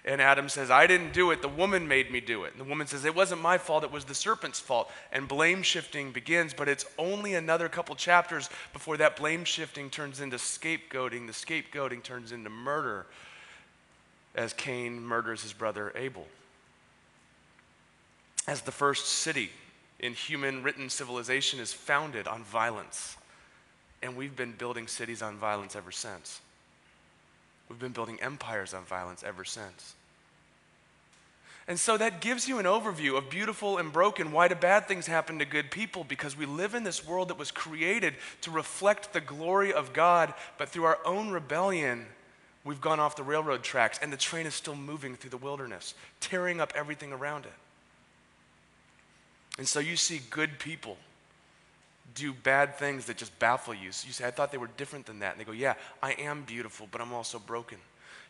And 0.04 0.20
Adam 0.20 0.50
says, 0.50 0.70
I 0.70 0.86
didn't 0.86 1.14
do 1.14 1.30
it. 1.30 1.40
The 1.40 1.48
woman 1.48 1.88
made 1.88 2.10
me 2.10 2.20
do 2.20 2.44
it. 2.44 2.52
And 2.52 2.60
the 2.60 2.68
woman 2.68 2.86
says, 2.86 3.06
It 3.06 3.14
wasn't 3.14 3.40
my 3.40 3.56
fault. 3.56 3.82
It 3.82 3.90
was 3.90 4.04
the 4.04 4.14
serpent's 4.14 4.60
fault. 4.60 4.90
And 5.10 5.26
blame 5.26 5.62
shifting 5.62 6.12
begins, 6.12 6.52
but 6.52 6.68
it's 6.68 6.84
only 6.98 7.34
another 7.34 7.70
couple 7.70 7.94
chapters 7.94 8.50
before 8.74 8.98
that 8.98 9.16
blame 9.16 9.44
shifting 9.44 9.88
turns 9.88 10.20
into 10.20 10.36
scapegoating. 10.36 11.26
The 11.26 11.32
scapegoating 11.32 12.02
turns 12.02 12.30
into 12.30 12.50
murder 12.50 13.06
as 14.34 14.52
Cain 14.52 15.02
murders 15.02 15.42
his 15.42 15.54
brother 15.54 15.92
Abel. 15.94 16.26
As 18.46 18.62
the 18.62 18.72
first 18.72 19.06
city 19.06 19.50
in 19.98 20.14
human 20.14 20.62
written 20.62 20.88
civilization 20.90 21.60
is 21.60 21.72
founded 21.72 22.26
on 22.26 22.42
violence 22.42 23.16
and 24.02 24.16
we've 24.16 24.36
been 24.36 24.52
building 24.52 24.86
cities 24.86 25.22
on 25.22 25.36
violence 25.36 25.76
ever 25.76 25.92
since. 25.92 26.40
We've 27.68 27.78
been 27.78 27.92
building 27.92 28.18
empires 28.20 28.74
on 28.74 28.84
violence 28.84 29.22
ever 29.22 29.44
since. 29.44 29.94
And 31.68 31.78
so 31.78 31.96
that 31.98 32.20
gives 32.20 32.48
you 32.48 32.58
an 32.58 32.66
overview 32.66 33.16
of 33.16 33.30
beautiful 33.30 33.78
and 33.78 33.92
broken. 33.92 34.32
Why 34.32 34.48
do 34.48 34.56
bad 34.56 34.88
things 34.88 35.06
happen 35.06 35.38
to 35.38 35.44
good 35.44 35.70
people? 35.70 36.02
Because 36.02 36.36
we 36.36 36.46
live 36.46 36.74
in 36.74 36.82
this 36.82 37.06
world 37.06 37.28
that 37.28 37.38
was 37.38 37.52
created 37.52 38.14
to 38.40 38.50
reflect 38.50 39.12
the 39.12 39.20
glory 39.20 39.72
of 39.72 39.92
God, 39.92 40.34
but 40.58 40.68
through 40.68 40.84
our 40.84 40.98
own 41.04 41.30
rebellion, 41.30 42.06
we've 42.64 42.80
gone 42.80 42.98
off 42.98 43.14
the 43.14 43.22
railroad 43.22 43.62
tracks, 43.62 44.00
and 44.02 44.12
the 44.12 44.16
train 44.16 44.46
is 44.46 44.54
still 44.54 44.74
moving 44.74 45.14
through 45.14 45.30
the 45.30 45.36
wilderness, 45.36 45.94
tearing 46.18 46.60
up 46.60 46.72
everything 46.74 47.12
around 47.12 47.44
it. 47.44 47.52
And 49.58 49.66
so 49.68 49.80
you 49.80 49.96
see 49.96 50.20
good 50.30 50.58
people 50.58 50.96
do 52.14 52.32
bad 52.32 52.76
things 52.76 53.06
that 53.06 53.16
just 53.16 53.36
baffle 53.38 53.74
you. 53.74 53.92
So 53.92 54.06
you 54.06 54.12
say, 54.12 54.26
I 54.26 54.30
thought 54.30 54.52
they 54.52 54.58
were 54.58 54.70
different 54.76 55.06
than 55.06 55.20
that. 55.20 55.32
And 55.32 55.40
they 55.40 55.44
go, 55.44 55.52
Yeah, 55.52 55.74
I 56.02 56.12
am 56.12 56.42
beautiful, 56.42 56.88
but 56.90 57.00
I'm 57.00 57.12
also 57.12 57.38
broken. 57.38 57.78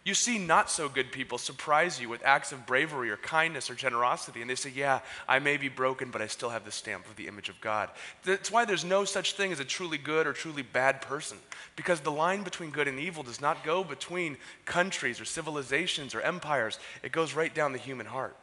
You 0.02 0.14
see 0.14 0.38
not 0.38 0.70
so 0.70 0.88
good 0.88 1.12
people 1.12 1.36
surprise 1.36 2.00
you 2.00 2.08
with 2.08 2.24
acts 2.24 2.52
of 2.52 2.64
bravery 2.64 3.10
or 3.10 3.18
kindness 3.18 3.68
or 3.68 3.74
generosity, 3.74 4.40
and 4.40 4.48
they 4.48 4.54
say, 4.54 4.70
Yeah, 4.74 5.00
I 5.28 5.38
may 5.40 5.58
be 5.58 5.68
broken, 5.68 6.10
but 6.10 6.22
I 6.22 6.26
still 6.26 6.48
have 6.48 6.64
the 6.64 6.72
stamp 6.72 7.06
of 7.06 7.16
the 7.16 7.28
image 7.28 7.50
of 7.50 7.60
God. 7.60 7.90
That's 8.24 8.50
why 8.50 8.64
there's 8.64 8.84
no 8.84 9.04
such 9.04 9.34
thing 9.34 9.52
as 9.52 9.60
a 9.60 9.64
truly 9.64 9.98
good 9.98 10.26
or 10.26 10.32
truly 10.32 10.62
bad 10.62 11.02
person, 11.02 11.36
because 11.76 12.00
the 12.00 12.10
line 12.10 12.42
between 12.42 12.70
good 12.70 12.88
and 12.88 12.98
evil 12.98 13.22
does 13.22 13.42
not 13.42 13.62
go 13.62 13.84
between 13.84 14.38
countries 14.64 15.20
or 15.20 15.26
civilizations 15.26 16.14
or 16.14 16.22
empires, 16.22 16.78
it 17.02 17.12
goes 17.12 17.34
right 17.34 17.54
down 17.54 17.72
the 17.72 17.78
human 17.78 18.06
heart. 18.06 18.36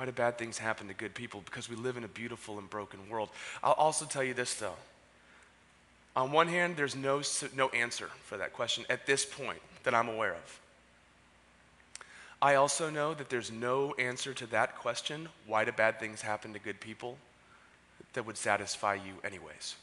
Why 0.00 0.06
do 0.06 0.12
bad 0.12 0.38
things 0.38 0.56
happen 0.56 0.88
to 0.88 0.94
good 0.94 1.12
people? 1.14 1.42
Because 1.44 1.68
we 1.68 1.76
live 1.76 1.98
in 1.98 2.04
a 2.04 2.08
beautiful 2.08 2.58
and 2.58 2.70
broken 2.70 2.98
world. 3.10 3.28
I'll 3.62 3.74
also 3.74 4.06
tell 4.06 4.24
you 4.24 4.32
this, 4.32 4.54
though. 4.54 4.76
On 6.16 6.32
one 6.32 6.48
hand, 6.48 6.78
there's 6.78 6.96
no, 6.96 7.20
no 7.54 7.68
answer 7.68 8.08
for 8.24 8.38
that 8.38 8.54
question 8.54 8.86
at 8.88 9.04
this 9.04 9.26
point 9.26 9.58
that 9.82 9.94
I'm 9.94 10.08
aware 10.08 10.32
of. 10.32 10.60
I 12.40 12.54
also 12.54 12.88
know 12.88 13.12
that 13.12 13.28
there's 13.28 13.52
no 13.52 13.92
answer 13.98 14.32
to 14.32 14.46
that 14.46 14.78
question 14.78 15.28
why 15.46 15.66
do 15.66 15.72
bad 15.72 16.00
things 16.00 16.22
happen 16.22 16.54
to 16.54 16.58
good 16.58 16.80
people 16.80 17.18
that 18.14 18.24
would 18.24 18.38
satisfy 18.38 18.94
you, 18.94 19.12
anyways. 19.22 19.76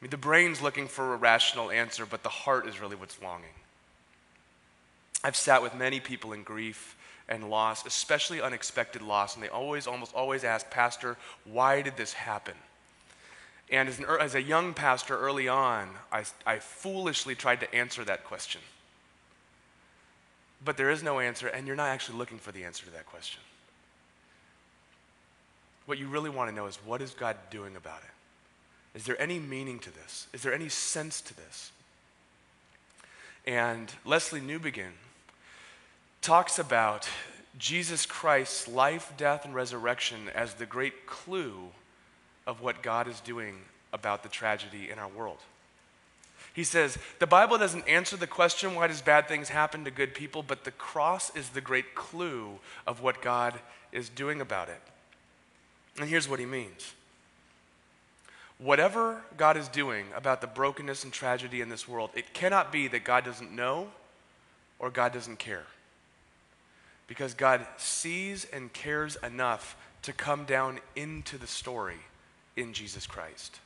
I 0.00 0.04
mean, 0.04 0.10
the 0.10 0.16
brain's 0.16 0.62
looking 0.62 0.86
for 0.86 1.14
a 1.14 1.16
rational 1.16 1.72
answer, 1.72 2.06
but 2.06 2.22
the 2.22 2.28
heart 2.28 2.68
is 2.68 2.80
really 2.80 2.94
what's 2.94 3.20
longing. 3.20 3.56
I've 5.24 5.34
sat 5.34 5.62
with 5.62 5.74
many 5.74 5.98
people 5.98 6.32
in 6.32 6.44
grief 6.44 6.94
and 7.30 7.48
loss, 7.48 7.86
especially 7.86 8.42
unexpected 8.42 9.00
loss. 9.00 9.34
And 9.34 9.42
they 9.42 9.48
always, 9.48 9.86
almost 9.86 10.14
always 10.14 10.44
ask, 10.44 10.68
Pastor, 10.68 11.16
why 11.44 11.80
did 11.80 11.96
this 11.96 12.12
happen? 12.12 12.54
And 13.70 13.88
as, 13.88 14.00
an, 14.00 14.06
as 14.20 14.34
a 14.34 14.42
young 14.42 14.74
pastor 14.74 15.16
early 15.16 15.46
on, 15.48 15.88
I, 16.10 16.24
I 16.44 16.58
foolishly 16.58 17.36
tried 17.36 17.60
to 17.60 17.72
answer 17.72 18.04
that 18.04 18.24
question. 18.24 18.60
but 20.64 20.76
there 20.76 20.90
is 20.90 21.02
no 21.02 21.20
answer, 21.20 21.48
and 21.48 21.66
you're 21.66 21.76
not 21.76 21.88
actually 21.88 22.18
looking 22.18 22.38
for 22.38 22.52
the 22.52 22.64
answer 22.64 22.84
to 22.84 22.90
that 22.92 23.06
question. 23.06 23.40
What 25.86 25.98
you 25.98 26.08
really 26.08 26.30
want 26.30 26.50
to 26.50 26.54
know 26.54 26.66
is 26.66 26.76
what 26.84 27.00
is 27.00 27.12
God 27.12 27.36
doing 27.50 27.76
about 27.76 28.00
it? 28.02 28.98
Is 28.98 29.04
there 29.04 29.20
any 29.20 29.38
meaning 29.38 29.78
to 29.80 29.94
this? 29.94 30.26
Is 30.32 30.42
there 30.42 30.52
any 30.52 30.68
sense 30.68 31.20
to 31.22 31.36
this? 31.36 31.72
And 33.46 33.92
Lesslie 34.04 34.42
Newbigin 34.42 34.92
talks 36.20 36.58
about 36.58 37.08
Jesus 37.58 38.06
Christ's 38.06 38.68
life, 38.68 39.12
death, 39.16 39.44
and 39.44 39.54
resurrection 39.54 40.28
as 40.34 40.54
the 40.54 40.66
great 40.66 41.06
clue 41.06 41.68
of 42.46 42.60
what 42.60 42.82
God 42.82 43.08
is 43.08 43.20
doing 43.20 43.56
about 43.92 44.22
the 44.22 44.28
tragedy 44.28 44.90
in 44.90 44.98
our 44.98 45.08
world. 45.08 45.38
He 46.52 46.64
says, 46.64 46.98
the 47.18 47.26
Bible 47.26 47.58
doesn't 47.58 47.88
answer 47.88 48.16
the 48.16 48.26
question, 48.26 48.74
why 48.74 48.88
does 48.88 49.02
bad 49.02 49.28
things 49.28 49.48
happen 49.48 49.84
to 49.84 49.90
good 49.90 50.14
people, 50.14 50.42
but 50.42 50.64
the 50.64 50.72
cross 50.72 51.34
is 51.36 51.50
the 51.50 51.60
great 51.60 51.94
clue 51.94 52.58
of 52.86 53.02
what 53.02 53.22
God 53.22 53.54
is 53.92 54.08
doing 54.08 54.40
about 54.40 54.68
it. 54.68 54.80
And 55.98 56.08
here's 56.08 56.28
what 56.28 56.40
he 56.40 56.46
means 56.46 56.94
whatever 58.58 59.22
God 59.38 59.56
is 59.56 59.68
doing 59.68 60.04
about 60.14 60.42
the 60.42 60.46
brokenness 60.46 61.02
and 61.04 61.12
tragedy 61.12 61.60
in 61.62 61.70
this 61.70 61.88
world, 61.88 62.10
it 62.14 62.34
cannot 62.34 62.70
be 62.70 62.88
that 62.88 63.04
God 63.04 63.24
doesn't 63.24 63.54
know 63.54 63.88
or 64.78 64.90
God 64.90 65.12
doesn't 65.12 65.38
care. 65.38 65.64
Because 67.10 67.34
God 67.34 67.66
sees 67.76 68.46
and 68.52 68.72
cares 68.72 69.16
enough 69.16 69.76
to 70.02 70.12
come 70.12 70.44
down 70.44 70.78
into 70.94 71.38
the 71.38 71.46
story 71.48 71.98
in 72.56 72.72
Jesus 72.72 73.04
Christ. 73.04 73.58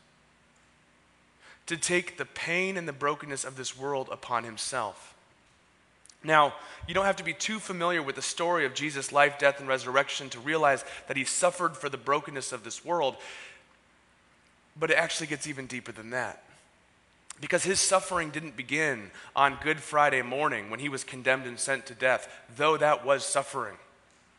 To 1.66 1.76
take 1.76 2.16
the 2.16 2.24
pain 2.24 2.78
and 2.78 2.88
the 2.88 2.92
brokenness 2.94 3.44
of 3.44 3.58
this 3.58 3.76
world 3.76 4.08
upon 4.10 4.44
himself. 4.44 5.14
Now, 6.24 6.54
you 6.88 6.94
don't 6.94 7.04
have 7.04 7.16
to 7.16 7.22
be 7.22 7.34
too 7.34 7.58
familiar 7.58 8.02
with 8.02 8.16
the 8.16 8.22
story 8.22 8.64
of 8.64 8.72
Jesus' 8.72 9.12
life, 9.12 9.38
death, 9.38 9.60
and 9.60 9.68
resurrection 9.68 10.30
to 10.30 10.40
realize 10.40 10.82
that 11.06 11.18
he 11.18 11.24
suffered 11.24 11.76
for 11.76 11.90
the 11.90 11.98
brokenness 11.98 12.50
of 12.50 12.64
this 12.64 12.82
world. 12.82 13.14
But 14.74 14.90
it 14.90 14.96
actually 14.96 15.26
gets 15.26 15.46
even 15.46 15.66
deeper 15.66 15.92
than 15.92 16.08
that. 16.10 16.42
Because 17.40 17.64
his 17.64 17.80
suffering 17.80 18.30
didn't 18.30 18.56
begin 18.56 19.10
on 19.34 19.58
Good 19.62 19.80
Friday 19.80 20.22
morning 20.22 20.70
when 20.70 20.80
he 20.80 20.88
was 20.88 21.04
condemned 21.04 21.46
and 21.46 21.58
sent 21.58 21.86
to 21.86 21.94
death, 21.94 22.28
though 22.56 22.76
that 22.76 23.04
was 23.04 23.24
suffering. 23.24 23.76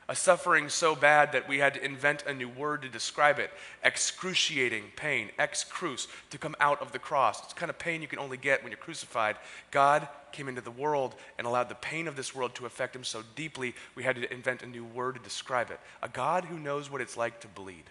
A 0.08 0.16
suffering 0.16 0.70
so 0.70 0.96
bad 0.96 1.32
that 1.32 1.50
we 1.50 1.58
had 1.58 1.74
to 1.74 1.84
invent 1.84 2.26
a 2.28 2.34
new 2.34 2.48
word 2.48 2.84
to 2.84 2.90
describe 2.90 3.40
it 3.40 3.52
excruciating 3.84 4.84
pain, 4.96 5.32
ex 5.40 5.64
cruce, 5.64 6.08
to 6.30 6.38
come 6.38 6.56
out 6.60 6.80
of 6.80 6.92
the 6.92 7.00
cross. 7.00 7.44
It's 7.44 7.54
kind 7.54 7.72
of 7.72 7.80
pain 7.80 8.04
you 8.04 8.08
can 8.08 8.20
only 8.20 8.38
get 8.38 8.62
when 8.62 8.72
you're 8.72 8.78
crucified. 8.78 9.38
God 9.72 10.08
came 10.32 10.48
into 10.48 10.62
the 10.62 10.70
world 10.70 11.16
and 11.40 11.48
allowed 11.48 11.70
the 11.70 11.76
pain 11.76 12.08
of 12.08 12.16
this 12.16 12.36
world 12.36 12.54
to 12.56 12.68
affect 12.68 12.96
him 12.96 13.04
so 13.04 13.24
deeply, 13.36 13.74
we 13.96 14.04
had 14.04 14.16
to 14.18 14.32
invent 14.32 14.62
a 14.62 14.68
new 14.68 14.84
word 14.84 15.16
to 15.16 15.22
describe 15.22 15.72
it. 15.72 15.80
A 16.04 16.10
God 16.10 16.46
who 16.46 16.60
knows 16.60 16.92
what 16.92 17.02
it's 17.02 17.18
like 17.18 17.40
to 17.42 17.48
bleed. 17.48 17.86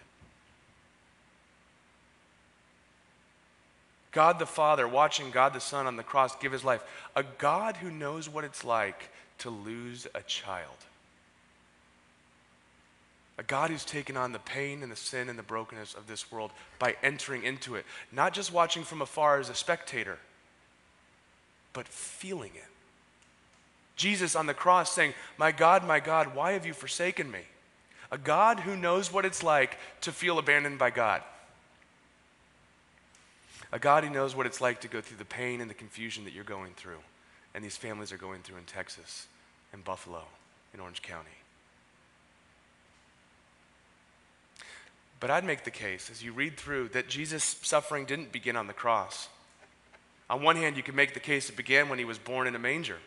God 4.15 4.39
the 4.39 4.45
Father 4.45 4.87
watching 4.87 5.29
God 5.29 5.53
the 5.53 5.59
Son 5.59 5.87
on 5.87 5.97
the 5.97 6.03
cross 6.03 6.37
give 6.37 6.53
his 6.53 6.63
life. 6.63 6.81
A 7.17 7.23
God 7.37 7.75
who 7.75 7.91
knows 7.91 8.29
what 8.29 8.45
it's 8.45 8.63
like 8.63 9.09
to 9.39 9.49
lose 9.49 10.07
a 10.15 10.21
child. 10.21 10.77
A 13.37 13.43
God 13.43 13.69
who's 13.69 13.83
taken 13.83 14.15
on 14.15 14.31
the 14.31 14.39
pain 14.39 14.83
and 14.83 14.89
the 14.89 14.95
sin 14.95 15.27
and 15.27 15.37
the 15.37 15.43
brokenness 15.43 15.95
of 15.95 16.07
this 16.07 16.31
world 16.31 16.51
by 16.79 16.95
entering 17.03 17.43
into 17.43 17.75
it, 17.75 17.85
not 18.09 18.33
just 18.33 18.53
watching 18.53 18.83
from 18.83 19.01
afar 19.01 19.37
as 19.37 19.49
a 19.49 19.53
spectator, 19.53 20.17
but 21.73 21.85
feeling 21.85 22.51
it. 22.55 22.69
Jesus 23.97 24.33
on 24.33 24.45
the 24.45 24.53
cross 24.53 24.93
saying, 24.93 25.13
My 25.37 25.51
God, 25.51 25.85
my 25.85 25.99
God, 25.99 26.33
why 26.33 26.53
have 26.53 26.65
you 26.65 26.73
forsaken 26.73 27.29
me? 27.29 27.41
A 28.13 28.17
God 28.17 28.61
who 28.61 28.77
knows 28.77 29.11
what 29.11 29.25
it's 29.25 29.43
like 29.43 29.77
to 30.01 30.13
feel 30.13 30.39
abandoned 30.39 30.79
by 30.79 30.89
God. 30.89 31.21
A 33.75 33.79
God 33.79 34.05
who 34.05 34.09
knows 34.09 34.33
what 34.33 34.45
it's 34.45 34.61
like 34.61 34.79
to 34.81 34.87
go 34.87 35.01
through 35.01 35.17
the 35.17 35.25
pain 35.25 35.59
and 35.59 35.69
the 35.69 35.73
confusion 35.73 36.23
that 36.23 36.31
you're 36.31 36.45
going 36.45 36.71
through, 36.77 36.99
and 37.53 37.61
these 37.61 37.75
families 37.75 38.13
are 38.13 38.17
going 38.17 38.41
through 38.41 38.55
in 38.55 38.63
Texas, 38.63 39.27
in 39.73 39.81
Buffalo, 39.81 40.23
in 40.73 40.79
Orange 40.79 41.01
County. 41.01 41.27
But 45.19 45.29
I'd 45.29 45.43
make 45.43 45.65
the 45.65 45.71
case, 45.71 46.09
as 46.09 46.23
you 46.23 46.31
read 46.31 46.55
through, 46.55 46.87
that 46.89 47.09
Jesus' 47.09 47.57
suffering 47.63 48.05
didn't 48.05 48.31
begin 48.31 48.55
on 48.55 48.67
the 48.67 48.73
cross. 48.73 49.27
On 50.29 50.41
one 50.41 50.55
hand, 50.55 50.77
you 50.77 50.83
can 50.83 50.95
make 50.95 51.13
the 51.13 51.19
case 51.19 51.49
it 51.49 51.57
began 51.57 51.89
when 51.89 51.99
he 51.99 52.05
was 52.05 52.17
born 52.17 52.47
in 52.47 52.55
a 52.55 52.59
manger, 52.59 52.99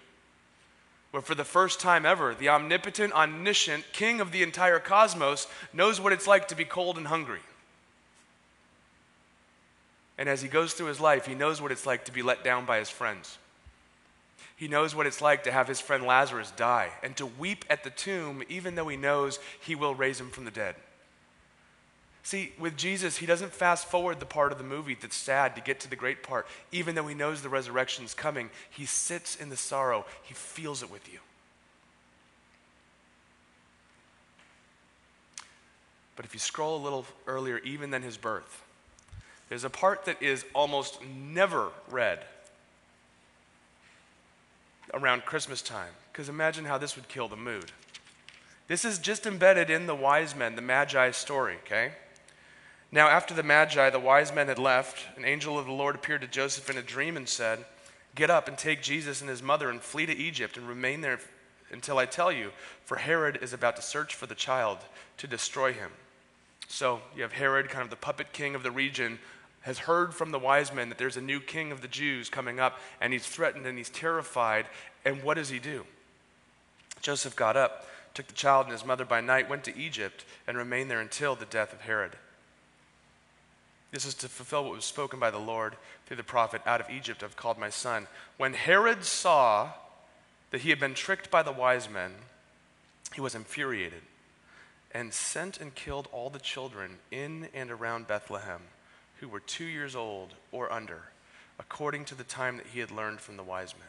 where 1.12 1.22
for 1.22 1.34
the 1.34 1.44
first 1.44 1.80
time 1.80 2.04
ever, 2.04 2.34
the 2.34 2.50
omnipotent, 2.50 3.14
omniscient 3.14 3.84
king 3.94 4.20
of 4.20 4.32
the 4.32 4.42
entire 4.42 4.80
cosmos 4.80 5.46
knows 5.72 5.98
what 5.98 6.12
it's 6.12 6.26
like 6.26 6.46
to 6.48 6.54
be 6.54 6.66
cold 6.66 6.98
and 6.98 7.06
hungry. 7.06 7.40
And 10.18 10.28
as 10.28 10.42
he 10.42 10.48
goes 10.48 10.74
through 10.74 10.88
his 10.88 11.00
life, 11.00 11.26
he 11.26 11.34
knows 11.34 11.62
what 11.62 11.70
it's 11.70 11.86
like 11.86 12.04
to 12.06 12.12
be 12.12 12.22
let 12.22 12.42
down 12.42 12.66
by 12.66 12.80
his 12.80 12.90
friends. 12.90 13.38
He 14.56 14.66
knows 14.66 14.92
what 14.92 15.06
it's 15.06 15.22
like 15.22 15.44
to 15.44 15.52
have 15.52 15.68
his 15.68 15.80
friend 15.80 16.04
Lazarus 16.04 16.50
die 16.56 16.90
and 17.04 17.16
to 17.16 17.26
weep 17.26 17.64
at 17.70 17.84
the 17.84 17.90
tomb, 17.90 18.42
even 18.48 18.74
though 18.74 18.88
he 18.88 18.96
knows 18.96 19.38
he 19.60 19.76
will 19.76 19.94
raise 19.94 20.20
him 20.20 20.30
from 20.30 20.44
the 20.44 20.50
dead. 20.50 20.74
See, 22.24 22.52
with 22.58 22.76
Jesus, 22.76 23.18
he 23.18 23.26
doesn't 23.26 23.52
fast 23.52 23.86
forward 23.86 24.18
the 24.18 24.26
part 24.26 24.50
of 24.50 24.58
the 24.58 24.64
movie 24.64 24.96
that's 25.00 25.16
sad 25.16 25.54
to 25.54 25.62
get 25.62 25.80
to 25.80 25.88
the 25.88 25.96
great 25.96 26.24
part. 26.24 26.46
Even 26.72 26.96
though 26.96 27.06
he 27.06 27.14
knows 27.14 27.40
the 27.40 27.48
resurrection 27.48 28.04
is 28.04 28.12
coming, 28.12 28.50
he 28.68 28.84
sits 28.84 29.36
in 29.36 29.48
the 29.48 29.56
sorrow, 29.56 30.04
he 30.24 30.34
feels 30.34 30.82
it 30.82 30.90
with 30.90 31.10
you. 31.10 31.20
But 36.16 36.24
if 36.24 36.34
you 36.34 36.40
scroll 36.40 36.76
a 36.76 36.82
little 36.82 37.06
earlier, 37.28 37.58
even 37.58 37.92
than 37.92 38.02
his 38.02 38.16
birth, 38.16 38.64
there's 39.48 39.64
a 39.64 39.70
part 39.70 40.04
that 40.04 40.22
is 40.22 40.44
almost 40.54 40.98
never 41.04 41.70
read 41.90 42.20
around 44.94 45.24
Christmas 45.24 45.62
time, 45.62 45.92
because 46.12 46.28
imagine 46.28 46.64
how 46.64 46.78
this 46.78 46.96
would 46.96 47.08
kill 47.08 47.28
the 47.28 47.36
mood. 47.36 47.72
This 48.68 48.84
is 48.84 48.98
just 48.98 49.26
embedded 49.26 49.70
in 49.70 49.86
the 49.86 49.94
wise 49.94 50.34
men, 50.34 50.56
the 50.56 50.62
Magi 50.62 51.10
story, 51.12 51.56
okay? 51.64 51.92
Now, 52.90 53.08
after 53.08 53.34
the 53.34 53.42
Magi, 53.42 53.90
the 53.90 53.98
wise 53.98 54.34
men 54.34 54.48
had 54.48 54.58
left, 54.58 55.16
an 55.16 55.24
angel 55.24 55.58
of 55.58 55.66
the 55.66 55.72
Lord 55.72 55.94
appeared 55.94 56.22
to 56.22 56.26
Joseph 56.26 56.70
in 56.70 56.78
a 56.78 56.82
dream 56.82 57.16
and 57.16 57.28
said, 57.28 57.64
Get 58.14 58.30
up 58.30 58.48
and 58.48 58.56
take 58.56 58.82
Jesus 58.82 59.20
and 59.20 59.28
his 59.28 59.42
mother 59.42 59.68
and 59.70 59.80
flee 59.80 60.06
to 60.06 60.16
Egypt 60.16 60.56
and 60.56 60.66
remain 60.68 61.02
there 61.02 61.20
until 61.70 61.98
I 61.98 62.06
tell 62.06 62.32
you, 62.32 62.50
for 62.84 62.96
Herod 62.96 63.38
is 63.42 63.52
about 63.52 63.76
to 63.76 63.82
search 63.82 64.14
for 64.14 64.26
the 64.26 64.34
child 64.34 64.78
to 65.18 65.26
destroy 65.26 65.72
him. 65.72 65.90
So 66.66 67.00
you 67.14 67.22
have 67.22 67.32
Herod, 67.32 67.68
kind 67.68 67.84
of 67.84 67.90
the 67.90 67.96
puppet 67.96 68.32
king 68.32 68.54
of 68.54 68.62
the 68.62 68.70
region, 68.70 69.18
has 69.68 69.80
heard 69.80 70.14
from 70.14 70.30
the 70.30 70.38
wise 70.38 70.72
men 70.72 70.88
that 70.88 70.96
there's 70.96 71.18
a 71.18 71.20
new 71.20 71.40
king 71.40 71.72
of 71.72 71.82
the 71.82 71.88
Jews 71.88 72.30
coming 72.30 72.58
up, 72.58 72.80
and 73.02 73.12
he's 73.12 73.26
threatened 73.26 73.66
and 73.66 73.76
he's 73.76 73.90
terrified. 73.90 74.64
And 75.04 75.22
what 75.22 75.34
does 75.34 75.50
he 75.50 75.58
do? 75.58 75.84
Joseph 77.02 77.36
got 77.36 77.54
up, 77.54 77.86
took 78.14 78.26
the 78.26 78.32
child 78.32 78.64
and 78.64 78.72
his 78.72 78.86
mother 78.86 79.04
by 79.04 79.20
night, 79.20 79.50
went 79.50 79.64
to 79.64 79.76
Egypt, 79.76 80.24
and 80.46 80.56
remained 80.56 80.90
there 80.90 81.02
until 81.02 81.34
the 81.34 81.44
death 81.44 81.74
of 81.74 81.82
Herod. 81.82 82.12
This 83.90 84.06
is 84.06 84.14
to 84.14 84.28
fulfill 84.28 84.64
what 84.64 84.72
was 84.72 84.86
spoken 84.86 85.20
by 85.20 85.30
the 85.30 85.36
Lord 85.36 85.76
through 86.06 86.16
the 86.16 86.22
prophet 86.22 86.62
Out 86.64 86.80
of 86.80 86.88
Egypt 86.88 87.22
I've 87.22 87.36
called 87.36 87.58
my 87.58 87.68
son. 87.68 88.06
When 88.38 88.54
Herod 88.54 89.04
saw 89.04 89.72
that 90.50 90.62
he 90.62 90.70
had 90.70 90.80
been 90.80 90.94
tricked 90.94 91.30
by 91.30 91.42
the 91.42 91.52
wise 91.52 91.90
men, 91.90 92.14
he 93.14 93.20
was 93.20 93.34
infuriated 93.34 94.00
and 94.92 95.12
sent 95.12 95.60
and 95.60 95.74
killed 95.74 96.08
all 96.10 96.30
the 96.30 96.38
children 96.38 97.00
in 97.10 97.50
and 97.52 97.70
around 97.70 98.06
Bethlehem 98.06 98.62
who 99.20 99.28
were 99.28 99.40
two 99.40 99.64
years 99.64 99.96
old 99.96 100.34
or 100.52 100.72
under, 100.72 101.02
according 101.58 102.04
to 102.06 102.14
the 102.14 102.24
time 102.24 102.56
that 102.56 102.66
he 102.66 102.80
had 102.80 102.90
learned 102.90 103.20
from 103.20 103.36
the 103.36 103.42
wise 103.42 103.74
men. 103.78 103.88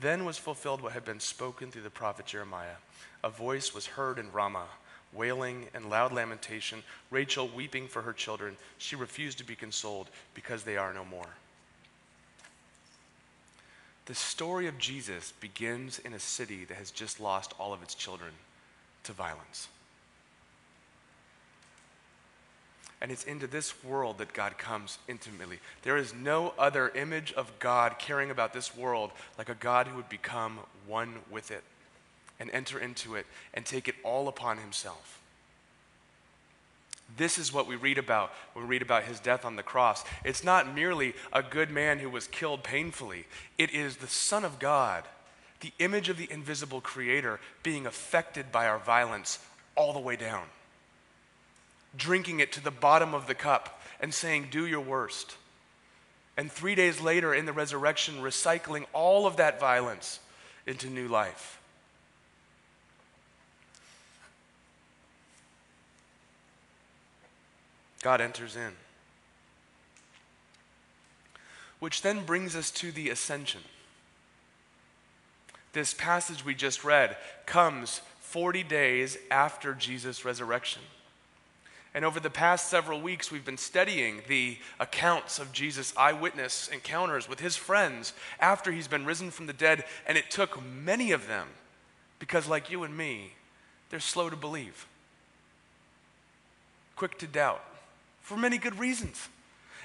Then 0.00 0.24
was 0.24 0.38
fulfilled 0.38 0.82
what 0.82 0.92
had 0.92 1.04
been 1.04 1.20
spoken 1.20 1.70
through 1.70 1.82
the 1.82 1.90
prophet 1.90 2.26
Jeremiah. 2.26 2.76
A 3.22 3.30
voice 3.30 3.74
was 3.74 3.86
heard 3.86 4.18
in 4.18 4.32
Ramah, 4.32 4.68
wailing 5.12 5.66
and 5.74 5.90
loud 5.90 6.12
lamentation, 6.12 6.82
Rachel 7.10 7.48
weeping 7.48 7.86
for 7.88 8.02
her 8.02 8.12
children. 8.12 8.56
She 8.78 8.96
refused 8.96 9.38
to 9.38 9.44
be 9.44 9.54
consoled 9.54 10.08
because 10.34 10.62
they 10.62 10.76
are 10.76 10.94
no 10.94 11.04
more. 11.04 11.28
The 14.06 14.14
story 14.14 14.66
of 14.66 14.78
Jesus 14.78 15.32
begins 15.40 15.98
in 16.00 16.12
a 16.12 16.18
city 16.18 16.64
that 16.64 16.76
has 16.76 16.90
just 16.90 17.20
lost 17.20 17.54
all 17.58 17.72
of 17.72 17.82
its 17.82 17.94
children 17.94 18.32
to 19.04 19.12
violence. 19.12 19.68
And 23.02 23.12
it's 23.12 23.24
into 23.24 23.46
this 23.46 23.84
world 23.84 24.16
that 24.18 24.32
God 24.32 24.56
comes 24.56 24.98
intimately. 25.08 25.58
There 25.82 25.98
is 25.98 26.14
no 26.14 26.54
other 26.58 26.88
image 26.90 27.34
of 27.34 27.58
God 27.58 27.98
caring 27.98 28.30
about 28.30 28.54
this 28.54 28.74
world 28.74 29.10
like 29.36 29.50
a 29.50 29.54
God 29.54 29.88
who 29.88 29.96
would 29.96 30.08
become 30.08 30.60
one 30.86 31.16
with 31.30 31.50
it 31.50 31.64
and 32.40 32.48
enter 32.52 32.78
into 32.78 33.14
it 33.16 33.26
and 33.52 33.66
take 33.66 33.88
it 33.88 33.96
all 34.04 34.28
upon 34.28 34.58
himself. 34.58 35.20
This 37.16 37.36
is 37.36 37.52
what 37.52 37.66
we 37.66 37.76
read 37.76 37.98
about 37.98 38.32
when 38.54 38.64
we 38.64 38.70
read 38.70 38.82
about 38.82 39.04
his 39.04 39.20
death 39.20 39.44
on 39.44 39.56
the 39.56 39.62
cross. 39.62 40.02
It's 40.24 40.44
not 40.44 40.74
merely 40.74 41.12
a 41.32 41.42
good 41.42 41.70
man 41.70 41.98
who 41.98 42.08
was 42.08 42.26
killed 42.26 42.62
painfully, 42.62 43.26
it 43.58 43.74
is 43.74 43.96
the 43.96 44.06
Son 44.06 44.44
of 44.44 44.58
God 44.58 45.04
the 45.62 45.72
image 45.78 46.08
of 46.08 46.18
the 46.18 46.30
invisible 46.30 46.80
creator 46.80 47.40
being 47.62 47.86
affected 47.86 48.52
by 48.52 48.66
our 48.66 48.78
violence 48.78 49.38
all 49.74 49.92
the 49.92 50.00
way 50.00 50.16
down, 50.16 50.44
drinking 51.96 52.40
it 52.40 52.52
to 52.52 52.62
the 52.62 52.70
bottom 52.70 53.14
of 53.14 53.26
the 53.26 53.34
cup 53.34 53.80
and 54.00 54.12
saying, 54.12 54.48
Do 54.50 54.66
your 54.66 54.80
worst. 54.80 55.36
And 56.36 56.50
three 56.50 56.74
days 56.74 57.00
later 57.00 57.34
in 57.34 57.46
the 57.46 57.52
resurrection, 57.52 58.16
recycling 58.22 58.86
all 58.92 59.26
of 59.26 59.36
that 59.36 59.60
violence 59.60 60.20
into 60.66 60.88
new 60.88 61.08
life. 61.08 61.60
God 68.02 68.20
enters 68.20 68.56
in. 68.56 68.72
Which 71.78 72.02
then 72.02 72.24
brings 72.24 72.56
us 72.56 72.70
to 72.72 72.92
the 72.92 73.10
ascension. 73.10 73.60
This 75.72 75.94
passage 75.94 76.44
we 76.44 76.54
just 76.54 76.84
read 76.84 77.16
comes 77.46 78.02
40 78.20 78.62
days 78.64 79.16
after 79.30 79.74
Jesus' 79.74 80.24
resurrection. 80.24 80.82
And 81.94 82.04
over 82.06 82.20
the 82.20 82.30
past 82.30 82.70
several 82.70 83.00
weeks, 83.00 83.30
we've 83.30 83.44
been 83.44 83.58
studying 83.58 84.22
the 84.26 84.56
accounts 84.80 85.38
of 85.38 85.52
Jesus' 85.52 85.92
eyewitness 85.96 86.68
encounters 86.72 87.28
with 87.28 87.40
his 87.40 87.54
friends 87.54 88.14
after 88.40 88.72
he's 88.72 88.88
been 88.88 89.04
risen 89.04 89.30
from 89.30 89.46
the 89.46 89.52
dead. 89.52 89.84
And 90.06 90.16
it 90.16 90.30
took 90.30 90.62
many 90.64 91.12
of 91.12 91.28
them, 91.28 91.48
because 92.18 92.48
like 92.48 92.70
you 92.70 92.82
and 92.82 92.96
me, 92.96 93.32
they're 93.90 94.00
slow 94.00 94.30
to 94.30 94.36
believe, 94.36 94.86
quick 96.96 97.18
to 97.18 97.26
doubt, 97.26 97.62
for 98.22 98.38
many 98.38 98.56
good 98.56 98.78
reasons. 98.78 99.28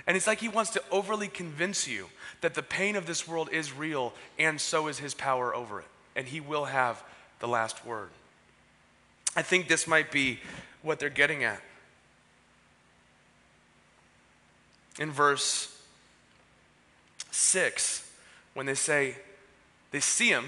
And 0.05 0.15
it's 0.15 0.27
like 0.27 0.39
he 0.39 0.47
wants 0.47 0.71
to 0.71 0.83
overly 0.89 1.27
convince 1.27 1.89
you 1.89 2.07
that 2.39 2.53
the 2.53 2.63
pain 2.63 2.95
of 2.95 3.05
this 3.05 3.27
world 3.27 3.49
is 3.51 3.73
real, 3.73 4.13
and 4.39 4.61
so 4.61 4.87
is 4.87 4.99
his 4.99 5.13
power 5.13 5.53
over 5.53 5.81
it. 5.81 5.87
And 6.15 6.25
he 6.25 6.39
will 6.39 6.65
have 6.65 7.03
the 7.39 7.47
last 7.49 7.85
word. 7.85 8.09
I 9.35 9.41
think 9.41 9.67
this 9.67 9.85
might 9.87 10.09
be 10.09 10.39
what 10.81 10.99
they're 10.99 11.09
getting 11.09 11.43
at. 11.43 11.61
In 14.99 15.11
verse 15.11 15.79
6 17.31 18.09
when 18.53 18.65
they 18.65 18.75
say, 18.75 19.15
they 19.91 19.99
see 19.99 20.29
him 20.29 20.45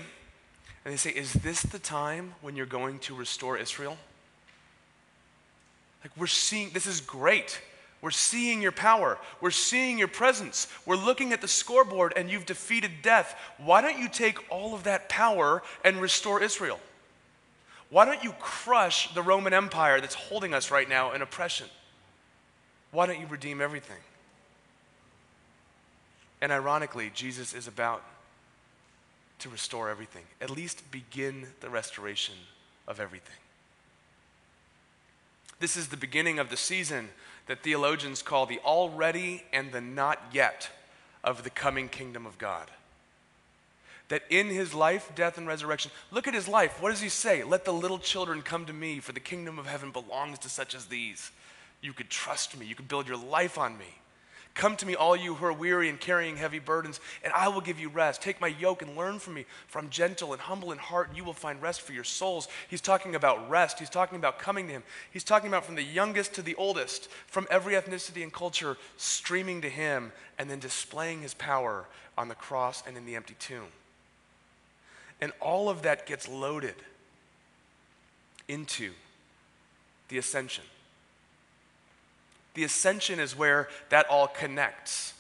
and 0.84 0.94
they 0.94 0.98
say, 0.98 1.12
Is 1.12 1.34
this 1.34 1.62
the 1.62 1.80
time 1.80 2.34
when 2.42 2.56
you're 2.56 2.66
going 2.66 3.00
to 3.00 3.16
restore 3.16 3.58
Israel? 3.58 3.98
Like, 6.04 6.12
we're 6.18 6.28
seeing, 6.28 6.72
this 6.72 6.88
is 6.88 7.02
great. 7.02 7.62
We're 8.02 8.12
seeing 8.12 8.62
your 8.62 8.72
power. 8.72 9.18
We're 9.42 9.52
seeing 9.52 9.98
your 9.98 10.08
presence. 10.08 10.68
We're 10.86 10.96
looking 10.96 11.34
at 11.34 11.42
the 11.42 11.48
scoreboard 11.50 12.14
and 12.16 12.30
you've 12.30 12.46
defeated 12.46 12.92
death. 13.02 13.36
Why 13.58 13.82
don't 13.82 14.00
you 14.00 14.08
take 14.08 14.40
all 14.50 14.74
of 14.74 14.86
that 14.86 15.10
power 15.10 15.62
and 15.84 16.02
restore 16.02 16.42
Israel? 16.42 16.80
Why 17.90 18.06
don't 18.06 18.24
you 18.24 18.34
crush 18.40 19.14
the 19.14 19.22
Roman 19.22 19.54
Empire 19.54 20.00
that's 20.00 20.16
holding 20.16 20.54
us 20.54 20.72
right 20.72 20.88
now 20.88 21.12
in 21.12 21.22
oppression? 21.22 21.68
Why 22.92 23.06
don't 23.06 23.20
you 23.20 23.28
redeem 23.28 23.62
everything? 23.62 23.98
And 26.42 26.52
ironically, 26.52 27.12
Jesus 27.14 27.54
is 27.54 27.68
about 27.68 28.04
to 29.40 29.50
restore 29.50 29.90
everything, 29.90 30.24
at 30.42 30.50
least 30.50 30.92
begin 30.92 31.48
the 31.62 31.70
restoration 31.70 32.36
of 32.88 33.00
everything. 33.00 33.36
This 35.60 35.76
is 35.76 35.88
the 35.90 35.98
beginning 35.98 36.40
of 36.40 36.50
the 36.50 36.58
season 36.58 37.10
that 37.48 37.64
theologians 37.64 38.22
call 38.22 38.46
the 38.46 38.60
already 38.60 39.44
and 39.52 39.72
the 39.72 39.82
not 39.82 40.22
yet 40.32 40.70
of 41.24 41.44
the 41.44 41.50
coming 41.50 41.90
kingdom 41.90 42.26
of 42.26 42.38
God. 42.38 42.70
That 44.08 44.24
in 44.30 44.48
his 44.48 44.74
life, 44.74 45.12
death, 45.16 45.38
and 45.38 45.48
resurrection, 45.48 45.92
look 46.12 46.28
at 46.28 46.34
his 46.34 46.48
life. 46.48 46.82
What 46.82 46.90
does 46.90 47.02
he 47.02 47.10
say? 47.10 47.44
Let 47.44 47.66
the 47.66 47.74
little 47.74 48.00
children 48.00 48.42
come 48.42 48.66
to 48.66 48.74
me, 48.74 49.00
for 49.00 49.12
the 49.12 49.20
kingdom 49.20 49.60
of 49.60 49.68
heaven 49.68 49.92
belongs 49.92 50.40
to 50.40 50.50
such 50.50 50.74
as 50.74 50.86
these. 50.86 51.32
You 51.82 51.94
could 51.94 52.10
trust 52.10 52.58
me, 52.58 52.66
you 52.66 52.76
could 52.76 52.88
build 52.88 53.08
your 53.08 53.18
life 53.18 53.58
on 53.58 53.78
me. 53.78 54.00
Come 54.56 54.76
to 54.78 54.86
me, 54.86 54.96
all 54.96 55.16
you 55.16 55.36
who 55.36 55.46
are 55.46 55.54
weary 55.54 55.88
and 55.88 56.00
carrying 56.00 56.36
heavy 56.36 56.60
burdens, 56.60 57.00
and 57.24 57.32
I 57.32 57.48
will 57.48 57.62
give 57.62 57.80
you 57.80 57.88
rest. 57.88 58.22
Take 58.22 58.42
my 58.42 58.48
yoke 58.48 58.82
and 58.82 58.98
learn 58.98 59.20
from 59.20 59.36
me, 59.36 59.46
for 59.68 59.80
I'm 59.80 59.90
gentle 59.90 60.34
and 60.34 60.42
humble 60.42 60.72
in 60.72 60.78
heart, 60.78 61.08
and 61.08 61.16
you 61.16 61.24
will 61.24 61.34
find 61.34 61.62
rest 61.62 61.82
for 61.82 61.94
your 61.94 62.04
souls. 62.04 62.50
He's 62.68 62.82
talking 62.82 63.16
about 63.16 63.50
rest. 63.50 63.80
He's 63.80 63.90
talking 63.90 64.18
about 64.18 64.38
coming 64.38 64.68
to 64.68 64.74
him. 64.74 64.84
He's 65.12 65.24
talking 65.24 65.48
about 65.48 65.66
from 65.66 65.76
the 65.76 65.84
youngest 65.84 66.34
to 66.34 66.42
the 66.42 66.56
oldest, 66.56 67.10
from 67.28 67.48
every 67.50 67.74
ethnicity 67.76 68.22
and 68.22 68.34
culture, 68.34 68.76
streaming 68.98 69.62
to 69.62 69.70
him, 69.70 70.12
and 70.38 70.50
then 70.50 70.60
displaying 70.60 71.22
his 71.22 71.34
power 71.34 71.86
on 72.18 72.28
the 72.28 72.36
cross 72.36 72.84
and 72.86 72.98
in 72.98 73.06
the 73.06 73.16
empty 73.16 73.36
tomb. 73.40 73.68
And 75.22 75.32
all 75.40 75.70
of 75.70 75.84
that 75.84 76.06
gets 76.06 76.28
loaded 76.28 76.76
into 78.50 78.92
the 80.10 80.18
ascension. 80.18 80.66
The 82.54 82.64
ascension 82.64 83.20
is 83.20 83.36
where 83.36 83.70
that 83.90 84.08
all 84.10 84.28
connects. 84.28 85.14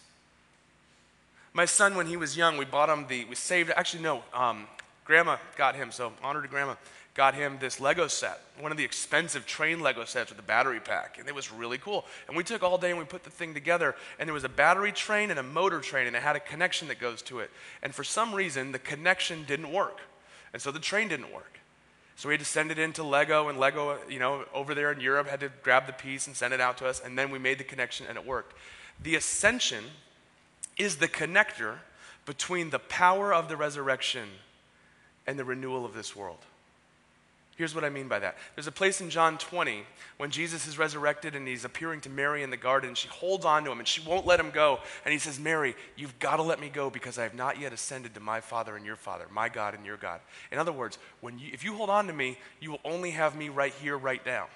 My 1.53 1.65
son, 1.65 1.95
when 1.95 2.07
he 2.07 2.17
was 2.17 2.37
young, 2.37 2.57
we 2.57 2.65
bought 2.65 2.89
him 2.89 3.07
the, 3.07 3.25
we 3.25 3.35
saved, 3.35 3.71
actually, 3.75 4.03
no, 4.03 4.23
um, 4.33 4.67
grandma 5.03 5.37
got 5.57 5.75
him, 5.75 5.91
so 5.91 6.13
honor 6.23 6.41
to 6.41 6.47
grandma, 6.47 6.75
got 7.15 7.33
him 7.33 7.57
this 7.59 7.81
Lego 7.81 8.07
set, 8.07 8.39
one 8.59 8.71
of 8.71 8.77
the 8.77 8.83
expensive 8.83 9.45
train 9.45 9.81
Lego 9.81 10.05
sets 10.05 10.29
with 10.29 10.39
a 10.39 10.43
battery 10.43 10.79
pack, 10.79 11.17
and 11.19 11.27
it 11.27 11.35
was 11.35 11.51
really 11.51 11.77
cool. 11.77 12.05
And 12.27 12.37
we 12.37 12.43
took 12.43 12.63
all 12.63 12.77
day 12.77 12.91
and 12.91 12.99
we 12.99 13.05
put 13.05 13.23
the 13.23 13.29
thing 13.29 13.53
together, 13.53 13.95
and 14.19 14.27
there 14.27 14.33
was 14.33 14.43
a 14.43 14.49
battery 14.49 14.91
train 14.91 15.29
and 15.29 15.39
a 15.39 15.43
motor 15.43 15.81
train, 15.81 16.07
and 16.07 16.15
it 16.15 16.21
had 16.21 16.35
a 16.35 16.39
connection 16.39 16.87
that 16.87 16.99
goes 16.99 17.21
to 17.23 17.39
it. 17.39 17.51
And 17.81 17.93
for 17.93 18.03
some 18.03 18.33
reason, 18.33 18.71
the 18.71 18.79
connection 18.79 19.43
didn't 19.45 19.71
work, 19.71 19.99
and 20.53 20.61
so 20.61 20.71
the 20.71 20.79
train 20.79 21.09
didn't 21.09 21.33
work. 21.33 21.58
So 22.19 22.27
we 22.27 22.33
had 22.33 22.41
to 22.41 22.45
send 22.45 22.69
it 22.69 22.77
into 22.77 23.01
Lego, 23.01 23.47
and 23.47 23.57
Lego, 23.57 23.97
you 24.09 24.19
know, 24.19 24.43
over 24.53 24.75
there 24.75 24.91
in 24.91 24.99
Europe 24.99 25.29
had 25.29 25.39
to 25.39 25.49
grab 25.63 25.87
the 25.87 25.93
piece 25.93 26.27
and 26.27 26.35
send 26.35 26.53
it 26.53 26.59
out 26.59 26.77
to 26.79 26.85
us, 26.85 26.99
and 26.99 27.17
then 27.17 27.31
we 27.31 27.39
made 27.39 27.59
the 27.59 27.63
connection 27.63 28.07
and 28.09 28.17
it 28.17 28.25
worked. 28.25 28.57
The 29.01 29.15
ascension 29.15 29.85
is 30.77 30.97
the 30.97 31.07
connector 31.07 31.77
between 32.25 32.71
the 32.71 32.79
power 32.79 33.33
of 33.33 33.47
the 33.47 33.55
resurrection 33.55 34.27
and 35.27 35.39
the 35.39 35.45
renewal 35.45 35.85
of 35.85 35.93
this 35.93 36.13
world. 36.13 36.39
Here's 37.59 37.75
what 37.75 37.83
I 37.83 37.89
mean 37.89 38.07
by 38.07 38.19
that. 38.19 38.37
There's 38.55 38.67
a 38.67 38.71
place 38.71 39.01
in 39.01 39.09
John 39.09 39.37
20 39.37 39.83
when 40.15 40.31
Jesus 40.31 40.65
is 40.65 40.77
resurrected 40.77 41.35
and 41.35 41.45
he's 41.45 41.65
appearing 41.65 41.99
to 41.99 42.09
Mary 42.09 42.41
in 42.41 42.51
the 42.51 42.55
garden. 42.55 42.95
She 42.95 43.09
holds 43.09 43.43
on 43.43 43.65
to 43.65 43.71
him 43.71 43.79
and 43.79 43.87
she 43.87 43.99
won't 43.99 44.25
let 44.25 44.39
him 44.39 44.49
go. 44.49 44.79
And 45.03 45.11
he 45.11 45.19
says, 45.19 45.41
Mary, 45.41 45.75
you've 45.97 46.17
got 46.19 46.37
to 46.37 46.41
let 46.41 46.61
me 46.61 46.69
go 46.69 46.89
because 46.89 47.19
I 47.19 47.23
have 47.23 47.33
not 47.33 47.59
yet 47.59 47.73
ascended 47.73 48.13
to 48.13 48.21
my 48.21 48.39
Father 48.39 48.77
and 48.77 48.85
your 48.85 48.95
Father, 48.95 49.25
my 49.29 49.49
God 49.49 49.73
and 49.73 49.85
your 49.85 49.97
God. 49.97 50.21
In 50.53 50.57
other 50.57 50.71
words, 50.71 50.99
when 51.19 51.37
you, 51.37 51.49
if 51.51 51.65
you 51.65 51.73
hold 51.73 51.89
on 51.89 52.07
to 52.07 52.13
me, 52.13 52.37
you 52.61 52.71
will 52.71 52.79
only 52.85 53.11
have 53.11 53.35
me 53.35 53.49
right 53.49 53.73
here, 53.73 53.97
right 53.97 54.25
now. 54.25 54.47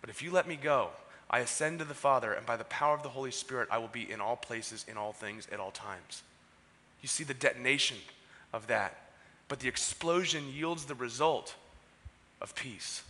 But 0.00 0.08
if 0.08 0.22
you 0.22 0.30
let 0.30 0.46
me 0.46 0.54
go, 0.54 0.90
I 1.28 1.40
ascend 1.40 1.80
to 1.80 1.84
the 1.84 1.94
Father, 1.94 2.32
and 2.32 2.46
by 2.46 2.56
the 2.56 2.62
power 2.62 2.94
of 2.94 3.02
the 3.02 3.08
Holy 3.08 3.32
Spirit, 3.32 3.66
I 3.72 3.78
will 3.78 3.88
be 3.88 4.08
in 4.08 4.20
all 4.20 4.36
places, 4.36 4.86
in 4.86 4.96
all 4.96 5.12
things, 5.12 5.48
at 5.50 5.58
all 5.58 5.72
times. 5.72 6.22
You 7.02 7.08
see 7.08 7.24
the 7.24 7.34
detonation 7.34 7.96
of 8.52 8.68
that. 8.68 9.10
But 9.48 9.58
the 9.58 9.68
explosion 9.68 10.44
yields 10.54 10.84
the 10.84 10.94
result 10.94 11.56
of 12.40 12.54
peace, 12.54 13.02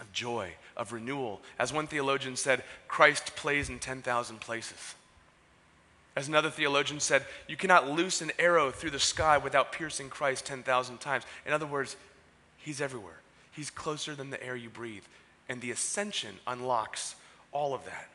of 0.00 0.12
joy, 0.12 0.50
of 0.76 0.92
renewal. 0.92 1.40
As 1.58 1.72
one 1.72 1.86
theologian 1.86 2.36
said, 2.36 2.62
Christ 2.86 3.36
plays 3.36 3.68
in 3.68 3.78
10,000 3.78 4.40
places. 4.40 4.94
As 6.16 6.28
another 6.28 6.50
theologian 6.50 7.00
said, 7.00 7.24
you 7.46 7.56
cannot 7.56 7.90
loose 7.90 8.20
an 8.20 8.32
arrow 8.38 8.70
through 8.70 8.90
the 8.90 8.98
sky 8.98 9.38
without 9.38 9.72
piercing 9.72 10.08
Christ 10.08 10.46
10,000 10.46 10.98
times. 10.98 11.24
In 11.46 11.52
other 11.52 11.66
words, 11.66 11.96
he's 12.56 12.80
everywhere. 12.80 13.20
He's 13.52 13.70
closer 13.70 14.14
than 14.14 14.30
the 14.30 14.42
air 14.44 14.56
you 14.56 14.68
breathe. 14.68 15.04
And 15.48 15.60
the 15.60 15.70
ascension 15.70 16.34
unlocks 16.46 17.14
all 17.52 17.72
of 17.74 17.84
that. 17.84 18.08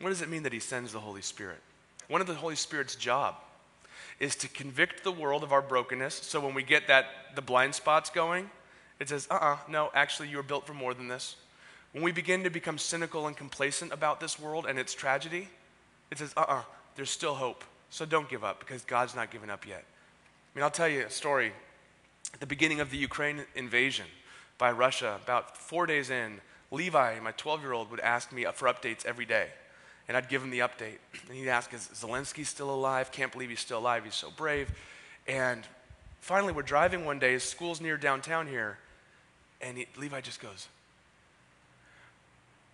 What 0.00 0.08
does 0.08 0.22
it 0.22 0.30
mean 0.30 0.44
that 0.44 0.52
he 0.52 0.60
sends 0.60 0.92
the 0.92 1.00
Holy 1.00 1.22
Spirit? 1.22 1.58
One 2.08 2.20
of 2.20 2.26
the 2.26 2.34
Holy 2.34 2.56
Spirit's 2.56 2.94
job 2.94 3.34
is 4.20 4.36
to 4.36 4.48
convict 4.48 5.02
the 5.02 5.10
world 5.10 5.42
of 5.42 5.50
our 5.50 5.62
brokenness. 5.62 6.14
So 6.14 6.38
when 6.40 6.54
we 6.54 6.62
get 6.62 6.86
that 6.88 7.06
the 7.34 7.42
blind 7.42 7.74
spots 7.74 8.10
going, 8.10 8.50
it 9.00 9.08
says, 9.08 9.26
uh-uh, 9.30 9.56
no, 9.66 9.90
actually 9.94 10.28
you 10.28 10.36
were 10.36 10.42
built 10.42 10.66
for 10.66 10.74
more 10.74 10.92
than 10.92 11.08
this. 11.08 11.36
When 11.92 12.04
we 12.04 12.12
begin 12.12 12.44
to 12.44 12.50
become 12.50 12.76
cynical 12.78 13.26
and 13.26 13.36
complacent 13.36 13.92
about 13.92 14.20
this 14.20 14.38
world 14.38 14.66
and 14.68 14.78
its 14.78 14.94
tragedy, 14.94 15.48
it 16.10 16.18
says, 16.18 16.34
uh-uh, 16.36 16.62
there's 16.94 17.10
still 17.10 17.34
hope. 17.34 17.64
So 17.88 18.04
don't 18.04 18.28
give 18.28 18.44
up 18.44 18.60
because 18.60 18.82
God's 18.82 19.16
not 19.16 19.30
given 19.30 19.50
up 19.50 19.66
yet. 19.66 19.82
I 19.82 20.58
mean, 20.58 20.62
I'll 20.62 20.70
tell 20.70 20.86
you 20.86 21.06
a 21.06 21.10
story. 21.10 21.52
At 22.34 22.40
the 22.40 22.46
beginning 22.46 22.78
of 22.80 22.90
the 22.90 22.98
Ukraine 22.98 23.44
invasion 23.56 24.06
by 24.58 24.70
Russia, 24.70 25.18
about 25.24 25.56
four 25.56 25.86
days 25.86 26.10
in, 26.10 26.40
Levi, 26.70 27.18
my 27.20 27.32
12 27.32 27.62
year 27.62 27.72
old, 27.72 27.90
would 27.90 28.00
ask 28.00 28.30
me 28.30 28.44
for 28.54 28.68
updates 28.68 29.04
every 29.04 29.24
day 29.24 29.48
and 30.10 30.16
I'd 30.16 30.28
give 30.28 30.42
him 30.42 30.50
the 30.50 30.58
update. 30.58 30.98
And 31.28 31.36
he'd 31.36 31.48
ask, 31.48 31.72
Is 31.72 31.88
Zelensky 31.94 32.44
still 32.44 32.74
alive? 32.74 33.12
Can't 33.12 33.30
believe 33.30 33.48
he's 33.48 33.60
still 33.60 33.78
alive. 33.78 34.02
He's 34.02 34.16
so 34.16 34.28
brave. 34.36 34.68
And 35.28 35.62
finally, 36.20 36.52
we're 36.52 36.62
driving 36.62 37.04
one 37.04 37.20
day. 37.20 37.34
His 37.34 37.44
school's 37.44 37.80
near 37.80 37.96
downtown 37.96 38.48
here. 38.48 38.76
And 39.60 39.78
he, 39.78 39.86
Levi 39.96 40.20
just 40.20 40.42
goes, 40.42 40.66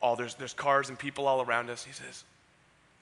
Oh, 0.01 0.17
there's, 0.17 0.35
there's 0.37 0.55
cars 0.55 0.89
and 0.89 0.99
people 0.99 1.29
all 1.29 1.43
around 1.43 1.69
us. 1.69 1.85
He 1.85 1.93
says, 1.93 2.25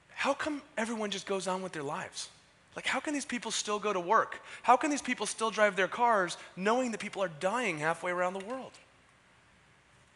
How 0.09 0.33
come 0.33 0.61
everyone 0.77 1.11
just 1.11 1.27
goes 1.27 1.47
on 1.47 1.61
with 1.61 1.71
their 1.71 1.81
lives? 1.81 2.27
Like, 2.75 2.87
how 2.87 2.99
can 2.99 3.13
these 3.13 3.23
people 3.23 3.51
still 3.51 3.79
go 3.79 3.93
to 3.93 4.01
work? 4.01 4.41
How 4.63 4.75
can 4.75 4.91
these 4.91 5.01
people 5.01 5.27
still 5.27 5.49
drive 5.49 5.77
their 5.77 5.87
cars 5.87 6.35
knowing 6.57 6.91
that 6.91 6.99
people 6.99 7.23
are 7.23 7.31
dying 7.39 7.77
halfway 7.77 8.11
around 8.11 8.33
the 8.33 8.43
world? 8.43 8.73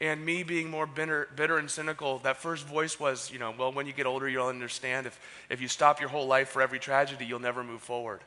And 0.01 0.25
me 0.25 0.43
being 0.43 0.69
more 0.69 0.87
bitter, 0.87 1.27
bitter 1.35 1.57
and 1.57 1.69
cynical, 1.69 2.19
that 2.19 2.37
first 2.37 2.65
voice 2.65 2.99
was, 2.99 3.29
you 3.31 3.39
know, 3.39 3.53
well, 3.57 3.71
when 3.71 3.85
you 3.85 3.91
get 3.91 4.05
older, 4.05 4.29
you'll 4.29 4.47
understand 4.47 5.07
if, 5.07 5.19
if 5.49 5.61
you 5.61 5.67
stop 5.67 5.99
your 5.99 6.09
whole 6.09 6.25
life 6.25 6.49
for 6.49 6.61
every 6.61 6.79
tragedy, 6.79 7.25
you'll 7.25 7.39
never 7.39 7.63
move 7.63 7.81
forward. 7.81 8.21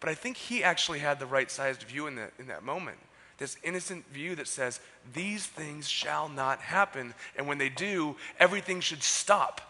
But 0.00 0.08
I 0.08 0.14
think 0.14 0.36
he 0.36 0.64
actually 0.64 1.00
had 1.00 1.18
the 1.18 1.26
right 1.26 1.50
sized 1.50 1.82
view 1.82 2.06
in, 2.06 2.14
the, 2.14 2.30
in 2.38 2.46
that 2.46 2.62
moment. 2.62 2.96
This 3.36 3.56
innocent 3.62 4.06
view 4.10 4.34
that 4.36 4.48
says, 4.48 4.80
these 5.12 5.46
things 5.46 5.88
shall 5.88 6.28
not 6.28 6.60
happen. 6.60 7.14
And 7.36 7.46
when 7.46 7.58
they 7.58 7.68
do, 7.68 8.16
everything 8.40 8.80
should 8.80 9.02
stop. 9.02 9.60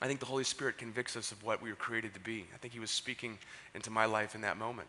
I 0.00 0.06
think 0.06 0.20
the 0.20 0.26
Holy 0.26 0.44
Spirit 0.44 0.78
convicts 0.78 1.16
us 1.16 1.32
of 1.32 1.42
what 1.44 1.62
we 1.62 1.70
were 1.70 1.76
created 1.76 2.14
to 2.14 2.20
be. 2.20 2.46
I 2.54 2.58
think 2.58 2.74
He 2.74 2.80
was 2.80 2.90
speaking 2.90 3.38
into 3.74 3.90
my 3.90 4.04
life 4.06 4.34
in 4.34 4.40
that 4.40 4.56
moment. 4.56 4.88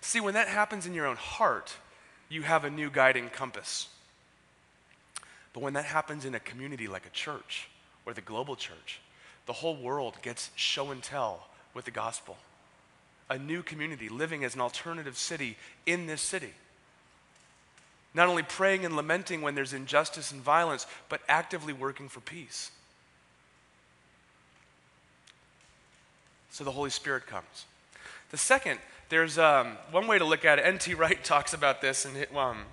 See, 0.00 0.20
when 0.20 0.34
that 0.34 0.48
happens 0.48 0.86
in 0.86 0.94
your 0.94 1.06
own 1.06 1.16
heart, 1.16 1.74
you 2.28 2.42
have 2.42 2.64
a 2.64 2.70
new 2.70 2.90
guiding 2.90 3.28
compass. 3.28 3.88
But 5.52 5.62
when 5.62 5.74
that 5.74 5.84
happens 5.84 6.24
in 6.24 6.34
a 6.34 6.40
community 6.40 6.88
like 6.88 7.06
a 7.06 7.10
church 7.10 7.68
or 8.06 8.12
the 8.12 8.20
global 8.20 8.56
church, 8.56 9.00
the 9.46 9.52
whole 9.52 9.76
world 9.76 10.16
gets 10.22 10.50
show 10.56 10.90
and 10.90 11.02
tell 11.02 11.46
with 11.74 11.84
the 11.84 11.90
gospel. 11.90 12.36
A 13.30 13.38
new 13.38 13.62
community 13.62 14.08
living 14.08 14.44
as 14.44 14.54
an 14.54 14.60
alternative 14.60 15.16
city 15.16 15.56
in 15.86 16.06
this 16.06 16.20
city. 16.20 16.52
Not 18.14 18.28
only 18.28 18.42
praying 18.42 18.84
and 18.84 18.96
lamenting 18.96 19.42
when 19.42 19.54
there's 19.54 19.72
injustice 19.72 20.30
and 20.30 20.40
violence, 20.40 20.86
but 21.08 21.20
actively 21.28 21.72
working 21.72 22.08
for 22.08 22.20
peace. 22.20 22.70
So 26.50 26.62
the 26.62 26.70
Holy 26.70 26.90
Spirit 26.90 27.26
comes. 27.26 27.64
The 28.30 28.36
second, 28.36 28.78
there's 29.14 29.38
um, 29.38 29.78
one 29.92 30.08
way 30.08 30.18
to 30.18 30.24
look 30.24 30.44
at 30.44 30.58
it. 30.58 30.62
N.T. 30.62 30.94
Wright 30.94 31.22
talks 31.24 31.54
about 31.54 31.80
this 31.80 32.04
in, 32.04 32.26
um, 32.36 32.64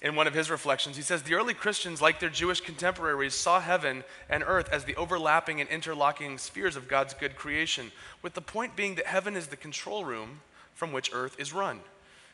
in 0.00 0.16
one 0.16 0.26
of 0.26 0.32
his 0.32 0.50
reflections. 0.50 0.96
He 0.96 1.02
says 1.02 1.22
the 1.22 1.34
early 1.34 1.52
Christians, 1.52 2.00
like 2.00 2.18
their 2.18 2.30
Jewish 2.30 2.62
contemporaries, 2.62 3.34
saw 3.34 3.60
heaven 3.60 4.02
and 4.30 4.42
earth 4.46 4.70
as 4.72 4.84
the 4.84 4.96
overlapping 4.96 5.60
and 5.60 5.68
interlocking 5.68 6.38
spheres 6.38 6.76
of 6.76 6.88
God's 6.88 7.12
good 7.12 7.36
creation, 7.36 7.92
with 8.22 8.32
the 8.32 8.40
point 8.40 8.74
being 8.74 8.94
that 8.94 9.04
heaven 9.04 9.36
is 9.36 9.48
the 9.48 9.56
control 9.56 10.06
room 10.06 10.40
from 10.72 10.92
which 10.92 11.10
earth 11.12 11.38
is 11.38 11.52
run. 11.52 11.80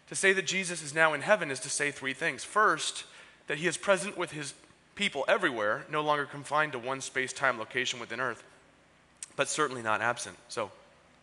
To 0.08 0.14
say 0.14 0.32
that 0.34 0.46
Jesus 0.46 0.80
is 0.80 0.94
now 0.94 1.12
in 1.12 1.22
heaven 1.22 1.50
is 1.50 1.58
to 1.60 1.68
say 1.68 1.90
three 1.90 2.14
things. 2.14 2.44
First, 2.44 3.02
that 3.48 3.58
he 3.58 3.66
is 3.66 3.76
present 3.76 4.16
with 4.16 4.30
his 4.30 4.54
people 4.94 5.24
everywhere, 5.26 5.84
no 5.90 6.00
longer 6.00 6.26
confined 6.26 6.70
to 6.72 6.78
one 6.78 7.00
space 7.00 7.32
time 7.32 7.58
location 7.58 7.98
within 7.98 8.20
earth 8.20 8.44
but 9.36 9.48
certainly 9.48 9.82
not 9.82 10.00
absent. 10.00 10.36
So 10.48 10.70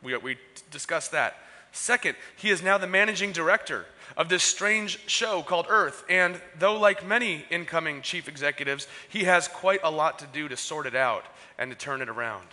we, 0.01 0.15
we 0.17 0.37
discussed 0.71 1.11
that. 1.11 1.37
Second, 1.71 2.15
he 2.35 2.49
is 2.49 2.63
now 2.63 2.77
the 2.77 2.87
managing 2.87 3.31
director 3.31 3.85
of 4.17 4.29
this 4.29 4.43
strange 4.43 4.99
show 5.07 5.41
called 5.41 5.67
Earth. 5.69 6.03
And 6.09 6.41
though, 6.57 6.77
like 6.77 7.05
many 7.05 7.45
incoming 7.49 8.01
chief 8.01 8.27
executives, 8.27 8.87
he 9.07 9.25
has 9.25 9.47
quite 9.47 9.81
a 9.83 9.91
lot 9.91 10.19
to 10.19 10.27
do 10.31 10.47
to 10.47 10.57
sort 10.57 10.85
it 10.85 10.95
out 10.95 11.25
and 11.57 11.71
to 11.71 11.77
turn 11.77 12.01
it 12.01 12.09
around. 12.09 12.47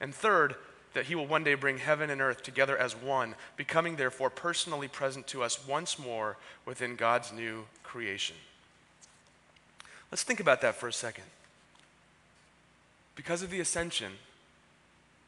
And 0.00 0.14
third, 0.14 0.56
that 0.94 1.06
he 1.06 1.14
will 1.14 1.26
one 1.26 1.44
day 1.44 1.54
bring 1.54 1.76
heaven 1.76 2.08
and 2.08 2.22
earth 2.22 2.42
together 2.42 2.76
as 2.76 2.96
one, 2.96 3.34
becoming 3.56 3.96
therefore 3.96 4.30
personally 4.30 4.88
present 4.88 5.26
to 5.26 5.42
us 5.42 5.66
once 5.68 5.98
more 5.98 6.38
within 6.64 6.96
God's 6.96 7.32
new 7.32 7.66
creation. 7.82 8.36
Let's 10.10 10.22
think 10.22 10.40
about 10.40 10.62
that 10.62 10.76
for 10.76 10.88
a 10.88 10.92
second. 10.92 11.24
Because 13.14 13.42
of 13.42 13.50
the 13.50 13.60
ascension, 13.60 14.12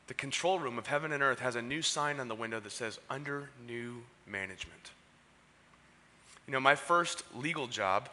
the 0.08 0.14
control 0.14 0.58
room 0.58 0.78
of 0.78 0.86
heaven 0.86 1.12
and 1.12 1.22
earth 1.22 1.38
has 1.38 1.54
a 1.54 1.62
new 1.62 1.82
sign 1.82 2.18
on 2.18 2.28
the 2.28 2.34
window 2.34 2.58
that 2.58 2.72
says, 2.72 2.98
under 3.08 3.50
new 3.66 4.02
management. 4.26 4.90
You 6.46 6.52
know, 6.52 6.60
my 6.60 6.74
first 6.74 7.22
legal 7.36 7.66
job 7.66 8.08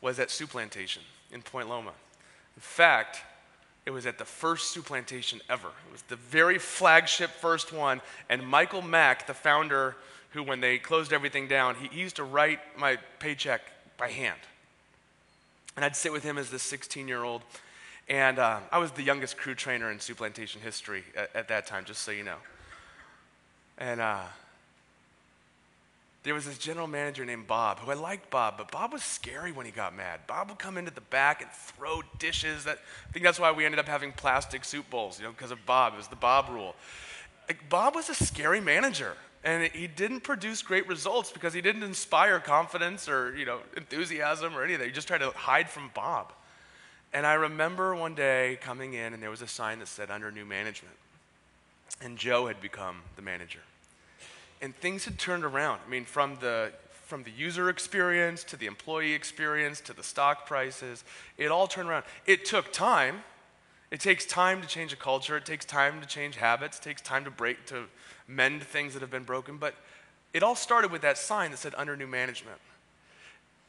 was 0.00 0.18
at 0.18 0.28
Souplantation 0.28 0.98
in 1.32 1.42
Point 1.42 1.68
Loma. 1.68 1.92
In 2.56 2.60
fact, 2.60 3.20
it 3.86 3.90
was 3.92 4.06
at 4.06 4.18
the 4.18 4.24
first 4.24 4.76
Souplantation 4.76 5.40
ever. 5.48 5.68
It 5.68 5.92
was 5.92 6.02
the 6.02 6.16
very 6.16 6.58
flagship 6.58 7.30
first 7.30 7.72
one. 7.72 8.00
And 8.28 8.44
Michael 8.46 8.82
Mack, 8.82 9.28
the 9.28 9.34
founder, 9.34 9.94
who, 10.30 10.42
when 10.42 10.60
they 10.60 10.78
closed 10.78 11.12
everything 11.12 11.46
down, 11.46 11.76
he, 11.76 11.86
he 11.88 12.00
used 12.00 12.16
to 12.16 12.24
write 12.24 12.58
my 12.76 12.98
paycheck 13.20 13.62
by 13.96 14.08
hand. 14.08 14.40
And 15.76 15.84
I'd 15.84 15.94
sit 15.94 16.10
with 16.10 16.24
him 16.24 16.38
as 16.38 16.50
this 16.50 16.62
16 16.62 17.06
year 17.06 17.22
old 17.22 17.42
and 18.08 18.38
uh, 18.38 18.60
I 18.70 18.78
was 18.78 18.92
the 18.92 19.02
youngest 19.02 19.36
crew 19.36 19.54
trainer 19.54 19.90
in 19.90 19.98
Souplantation 19.98 20.58
history 20.58 21.04
at, 21.16 21.34
at, 21.34 21.48
that 21.48 21.66
time, 21.66 21.84
just 21.84 22.02
so 22.02 22.12
you 22.12 22.22
know. 22.22 22.36
And 23.78 24.00
uh, 24.00 24.22
there 26.22 26.34
was 26.34 26.46
this 26.46 26.58
general 26.58 26.86
manager 26.86 27.24
named 27.24 27.48
Bob, 27.48 27.80
who 27.80 27.90
I 27.90 27.94
liked 27.94 28.30
Bob, 28.30 28.58
but 28.58 28.70
Bob 28.70 28.92
was 28.92 29.02
scary 29.02 29.50
when 29.50 29.66
he 29.66 29.72
got 29.72 29.94
mad. 29.94 30.20
Bob 30.26 30.48
would 30.50 30.58
come 30.58 30.78
into 30.78 30.92
the 30.92 31.00
back 31.00 31.42
and 31.42 31.50
throw 31.50 32.02
dishes. 32.18 32.64
That, 32.64 32.78
I 33.08 33.12
think 33.12 33.24
that's 33.24 33.40
why 33.40 33.50
we 33.50 33.64
ended 33.64 33.80
up 33.80 33.86
having 33.86 34.12
plastic 34.12 34.64
soup 34.64 34.88
bowls, 34.88 35.18
you 35.18 35.24
know, 35.24 35.32
because 35.32 35.50
of 35.50 35.64
Bob. 35.66 35.94
It 35.94 35.96
was 35.96 36.08
the 36.08 36.16
Bob 36.16 36.48
rule. 36.48 36.76
Like, 37.48 37.68
Bob 37.68 37.96
was 37.96 38.08
a 38.08 38.14
scary 38.14 38.60
manager, 38.60 39.14
and 39.42 39.70
he 39.72 39.88
didn't 39.88 40.20
produce 40.20 40.62
great 40.62 40.88
results 40.88 41.32
because 41.32 41.54
he 41.54 41.60
didn't 41.60 41.82
inspire 41.82 42.38
confidence 42.38 43.08
or, 43.08 43.36
you 43.36 43.46
know, 43.46 43.58
enthusiasm 43.76 44.56
or 44.56 44.62
anything. 44.62 44.86
He 44.86 44.92
just 44.92 45.08
tried 45.08 45.18
to 45.18 45.30
hide 45.30 45.68
from 45.68 45.90
Bob. 45.92 46.32
And 47.16 47.26
I 47.26 47.32
remember 47.32 47.96
one 47.96 48.14
day 48.14 48.58
coming 48.60 48.92
in, 48.92 49.14
and 49.14 49.22
there 49.22 49.30
was 49.30 49.40
a 49.40 49.46
sign 49.46 49.78
that 49.78 49.88
said 49.88 50.10
under 50.10 50.30
new 50.30 50.44
management. 50.44 50.96
And 52.02 52.18
Joe 52.18 52.46
had 52.46 52.60
become 52.60 53.00
the 53.16 53.22
manager. 53.22 53.60
And 54.60 54.76
things 54.76 55.06
had 55.06 55.18
turned 55.18 55.42
around. 55.42 55.80
I 55.86 55.88
mean, 55.88 56.04
from 56.04 56.36
the, 56.42 56.72
from 57.06 57.22
the 57.22 57.30
user 57.30 57.70
experience 57.70 58.44
to 58.44 58.58
the 58.58 58.66
employee 58.66 59.14
experience 59.14 59.80
to 59.80 59.94
the 59.94 60.02
stock 60.02 60.46
prices, 60.46 61.04
it 61.38 61.50
all 61.50 61.66
turned 61.66 61.88
around. 61.88 62.04
It 62.26 62.44
took 62.44 62.70
time. 62.70 63.22
It 63.90 64.00
takes 64.00 64.26
time 64.26 64.60
to 64.60 64.68
change 64.68 64.92
a 64.92 64.96
culture. 64.96 65.38
It 65.38 65.46
takes 65.46 65.64
time 65.64 66.02
to 66.02 66.06
change 66.06 66.36
habits. 66.36 66.76
It 66.76 66.82
takes 66.82 67.00
time 67.00 67.24
to 67.24 67.30
break, 67.30 67.64
to 67.68 67.84
mend 68.28 68.62
things 68.62 68.92
that 68.92 69.00
have 69.00 69.10
been 69.10 69.24
broken. 69.24 69.56
But 69.56 69.74
it 70.34 70.42
all 70.42 70.54
started 70.54 70.92
with 70.92 71.00
that 71.00 71.16
sign 71.16 71.50
that 71.52 71.56
said 71.56 71.74
under 71.78 71.96
new 71.96 72.06
management. 72.06 72.58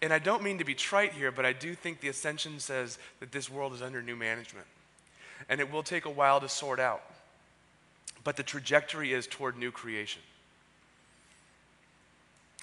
And 0.02 0.14
I 0.14 0.20
don't 0.20 0.44
mean 0.44 0.60
to 0.60 0.64
be 0.64 0.76
trite 0.76 1.14
here, 1.14 1.32
but 1.32 1.46
I 1.46 1.54
do 1.54 1.74
think 1.74 2.02
the 2.02 2.10
ascension 2.10 2.60
says 2.60 3.00
that 3.20 3.32
this 3.32 3.50
world 3.50 3.74
is 3.74 3.82
under 3.82 4.02
new 4.02 4.16
management. 4.16 4.68
And 5.50 5.60
it 5.60 5.72
will 5.72 5.84
take 5.84 6.06
a 6.06 6.10
while 6.10 6.40
to 6.40 6.50
sort 6.50 6.80
out. 6.80 7.02
But 8.24 8.36
the 8.36 8.44
trajectory 8.44 9.14
is 9.14 9.26
toward 9.26 9.58
new 9.58 9.72
creation. 9.72 10.22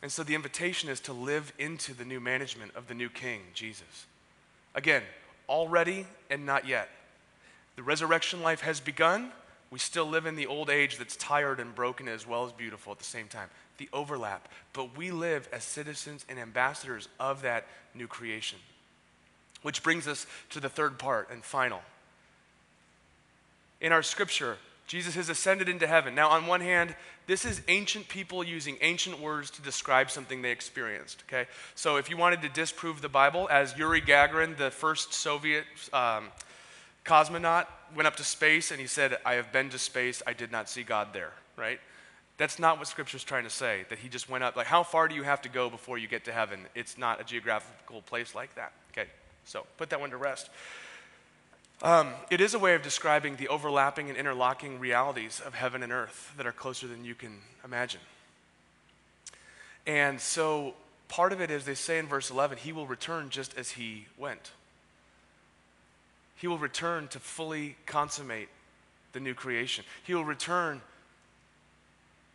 And 0.03 0.13
so 0.13 0.23
the 0.23 0.35
invitation 0.35 0.91
is 0.91 1.01
to 1.01 1.13
live 1.13 1.53
into 1.59 1.95
the 1.95 2.05
new 2.05 2.21
management 2.21 2.77
of 2.77 2.89
the 2.89 2.95
new 2.95 3.09
king, 3.09 3.41
Jesus. 3.55 4.07
Again, 4.75 5.03
already 5.49 6.07
and 6.31 6.45
not 6.45 6.69
yet. 6.69 6.89
The 7.77 7.83
resurrection 7.83 8.43
life 8.43 8.61
has 8.61 8.81
begun. 8.81 9.33
We 9.71 9.79
still 9.79 10.07
live 10.07 10.27
in 10.27 10.37
the 10.37 10.47
old 10.47 10.71
age 10.71 10.99
that's 10.99 11.17
tired 11.17 11.59
and 11.59 11.75
broken 11.75 12.07
as 12.07 12.27
well 12.27 12.45
as 12.45 12.53
beautiful 12.53 12.93
at 12.93 12.99
the 12.99 13.05
same 13.05 13.27
time 13.27 13.49
the 13.79 13.89
overlap, 13.93 14.49
but 14.73 14.97
we 14.97 15.11
live 15.11 15.49
as 15.53 15.65
citizens 15.65 16.25
and 16.29 16.39
ambassadors 16.39 17.09
of 17.19 17.43
that 17.43 17.67
new 17.95 18.07
creation. 18.07 18.59
Which 19.63 19.83
brings 19.83 20.07
us 20.07 20.27
to 20.51 20.61
the 20.61 20.69
third 20.69 20.99
part 20.99 21.31
and 21.31 21.43
final. 21.43 21.81
In 23.81 23.93
our 23.93 24.03
scripture, 24.03 24.59
Jesus 24.87 25.15
has 25.15 25.29
ascended 25.29 25.69
into 25.69 25.87
heaven. 25.87 26.15
Now, 26.15 26.29
on 26.29 26.47
one 26.47 26.61
hand, 26.61 26.95
this 27.27 27.45
is 27.45 27.63
ancient 27.69 28.09
people 28.09 28.45
using 28.45 28.77
ancient 28.83 29.19
words 29.19 29.51
to 29.53 29.63
describe 29.63 30.11
something 30.11 30.43
they 30.43 30.51
experienced, 30.51 31.25
okay? 31.27 31.49
So, 31.75 31.97
if 31.97 32.11
you 32.11 32.19
wanted 32.19 32.43
to 32.43 32.51
disprove 32.51 33.01
the 33.01 33.09
Bible, 33.09 33.49
as 33.51 33.77
Yuri 33.79 34.03
Gagarin, 34.03 34.59
the 34.59 34.71
first 34.71 35.15
Soviet 35.15 35.65
um, 35.93 36.29
cosmonaut, 37.07 37.67
went 37.97 38.07
up 38.07 38.17
to 38.17 38.25
space 38.25 38.71
and 38.71 38.81
he 38.81 38.87
said, 38.87 39.17
I 39.25 39.35
have 39.35 39.53
been 39.53 39.71
to 39.71 39.79
space, 39.79 40.23
I 40.27 40.35
did 40.35 40.53
not 40.53 40.69
see 40.69 40.83
God 40.83 41.09
there, 41.15 41.33
right? 41.57 41.81
That's 42.37 42.59
not 42.59 42.79
what 42.79 42.89
Scripture 42.89 43.17
is 43.17 43.25
trying 43.25 43.45
to 43.45 43.51
say, 43.51 43.85
that 43.91 43.99
he 43.99 44.09
just 44.09 44.29
went 44.29 44.43
up. 44.43 44.57
Like, 44.57 44.67
how 44.67 44.83
far 44.83 45.07
do 45.07 45.15
you 45.15 45.23
have 45.23 45.43
to 45.43 45.49
go 45.49 45.71
before 45.71 45.99
you 45.99 46.09
get 46.09 46.25
to 46.25 46.33
heaven? 46.33 46.61
It's 46.75 46.99
not 46.99 47.21
a 47.21 47.25
geographical 47.25 48.03
place 48.03 48.35
like 48.35 48.55
that. 48.57 48.73
Okay, 48.93 49.09
so 49.45 49.67
put 49.77 49.91
that 49.91 50.01
one 50.01 50.11
to 50.11 50.17
rest. 50.17 50.51
Um, 51.83 52.13
it 52.31 52.41
is 52.41 52.55
a 52.55 52.59
way 52.59 52.75
of 52.75 52.83
describing 52.83 53.37
the 53.37 53.49
overlapping 53.49 54.09
and 54.09 54.17
interlocking 54.17 54.81
realities 54.81 55.41
of 55.45 55.55
heaven 55.55 55.83
and 55.83 55.93
earth 55.93 56.33
that 56.37 56.47
are 56.47 56.53
closer 56.53 56.87
than 56.87 57.05
you 57.05 57.15
can 57.15 57.39
imagine. 57.65 58.01
And 59.87 60.21
so 60.21 60.75
part 61.09 61.33
of 61.33 61.41
it 61.41 61.51
is 61.51 61.65
they 61.65 61.75
say 61.75 61.99
in 61.99 62.07
verse 62.07 62.31
11, 62.31 62.59
he 62.59 62.73
will 62.73 62.87
return 62.87 63.29
just 63.31 63.57
as 63.57 63.73
he 63.73 64.07
went. 64.17 64.53
He 66.37 66.49
will 66.49 66.59
return 66.59 67.09
to 67.09 67.19
fully 67.19 67.77
consummate 67.87 68.49
the 69.13 69.21
new 69.21 69.35
creation. 69.35 69.85
He 70.05 70.15
will 70.15 70.25
return 70.25 70.81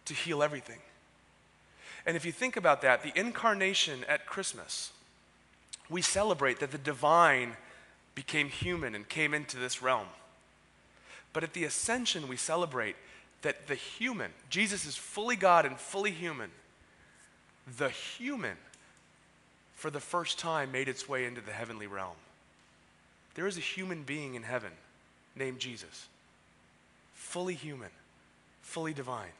to 0.09 0.13
heal 0.13 0.43
everything. 0.43 0.79
And 2.05 2.17
if 2.17 2.25
you 2.25 2.31
think 2.31 2.57
about 2.57 2.81
that, 2.81 3.03
the 3.03 3.17
incarnation 3.17 4.03
at 4.07 4.25
Christmas, 4.25 4.91
we 5.89 6.01
celebrate 6.01 6.59
that 6.59 6.71
the 6.71 6.77
divine 6.77 7.53
became 8.15 8.49
human 8.49 8.95
and 8.95 9.07
came 9.07 9.33
into 9.33 9.57
this 9.57 9.81
realm. 9.81 10.07
But 11.33 11.43
at 11.43 11.53
the 11.53 11.63
ascension, 11.63 12.27
we 12.27 12.37
celebrate 12.37 12.95
that 13.41 13.67
the 13.67 13.75
human, 13.75 14.31
Jesus 14.49 14.85
is 14.85 14.95
fully 14.95 15.35
God 15.35 15.65
and 15.65 15.77
fully 15.77 16.11
human, 16.11 16.51
the 17.77 17.89
human, 17.89 18.57
for 19.75 19.89
the 19.89 19.99
first 19.99 20.37
time, 20.39 20.71
made 20.71 20.89
its 20.89 21.07
way 21.07 21.25
into 21.25 21.41
the 21.41 21.51
heavenly 21.51 21.87
realm. 21.87 22.15
There 23.35 23.47
is 23.47 23.57
a 23.57 23.61
human 23.61 24.03
being 24.03 24.35
in 24.35 24.43
heaven 24.43 24.71
named 25.35 25.59
Jesus, 25.59 26.07
fully 27.13 27.53
human, 27.53 27.91
fully 28.61 28.93
divine. 28.93 29.31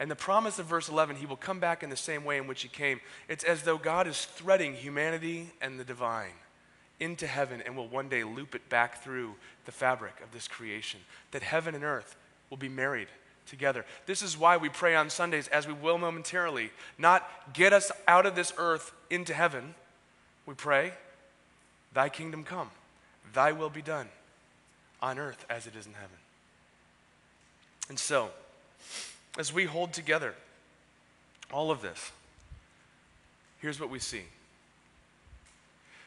And 0.00 0.10
the 0.10 0.16
promise 0.16 0.58
of 0.58 0.66
verse 0.66 0.88
11, 0.88 1.16
he 1.16 1.26
will 1.26 1.36
come 1.36 1.58
back 1.58 1.82
in 1.82 1.90
the 1.90 1.96
same 1.96 2.24
way 2.24 2.38
in 2.38 2.46
which 2.46 2.62
he 2.62 2.68
came. 2.68 3.00
It's 3.28 3.44
as 3.44 3.62
though 3.62 3.78
God 3.78 4.06
is 4.06 4.24
threading 4.24 4.74
humanity 4.74 5.50
and 5.60 5.78
the 5.78 5.84
divine 5.84 6.32
into 7.00 7.26
heaven 7.26 7.62
and 7.64 7.76
will 7.76 7.88
one 7.88 8.08
day 8.08 8.24
loop 8.24 8.54
it 8.54 8.68
back 8.68 9.02
through 9.02 9.34
the 9.64 9.72
fabric 9.72 10.20
of 10.22 10.32
this 10.32 10.46
creation. 10.48 11.00
That 11.32 11.42
heaven 11.42 11.74
and 11.74 11.84
earth 11.84 12.16
will 12.50 12.56
be 12.56 12.68
married 12.68 13.08
together. 13.46 13.84
This 14.06 14.22
is 14.22 14.38
why 14.38 14.56
we 14.56 14.68
pray 14.68 14.94
on 14.94 15.10
Sundays, 15.10 15.48
as 15.48 15.66
we 15.66 15.72
will 15.72 15.98
momentarily, 15.98 16.70
not 16.96 17.28
get 17.52 17.72
us 17.72 17.90
out 18.06 18.26
of 18.26 18.34
this 18.34 18.52
earth 18.56 18.92
into 19.10 19.34
heaven. 19.34 19.74
We 20.46 20.54
pray, 20.54 20.92
Thy 21.92 22.08
kingdom 22.08 22.44
come, 22.44 22.70
Thy 23.32 23.52
will 23.52 23.70
be 23.70 23.82
done 23.82 24.08
on 25.00 25.18
earth 25.18 25.44
as 25.48 25.66
it 25.66 25.74
is 25.74 25.86
in 25.86 25.94
heaven. 25.94 26.16
And 27.88 27.98
so, 27.98 28.30
as 29.36 29.52
we 29.52 29.64
hold 29.64 29.92
together 29.92 30.34
all 31.52 31.70
of 31.70 31.82
this, 31.82 32.12
here's 33.60 33.80
what 33.80 33.90
we 33.90 33.98
see. 33.98 34.22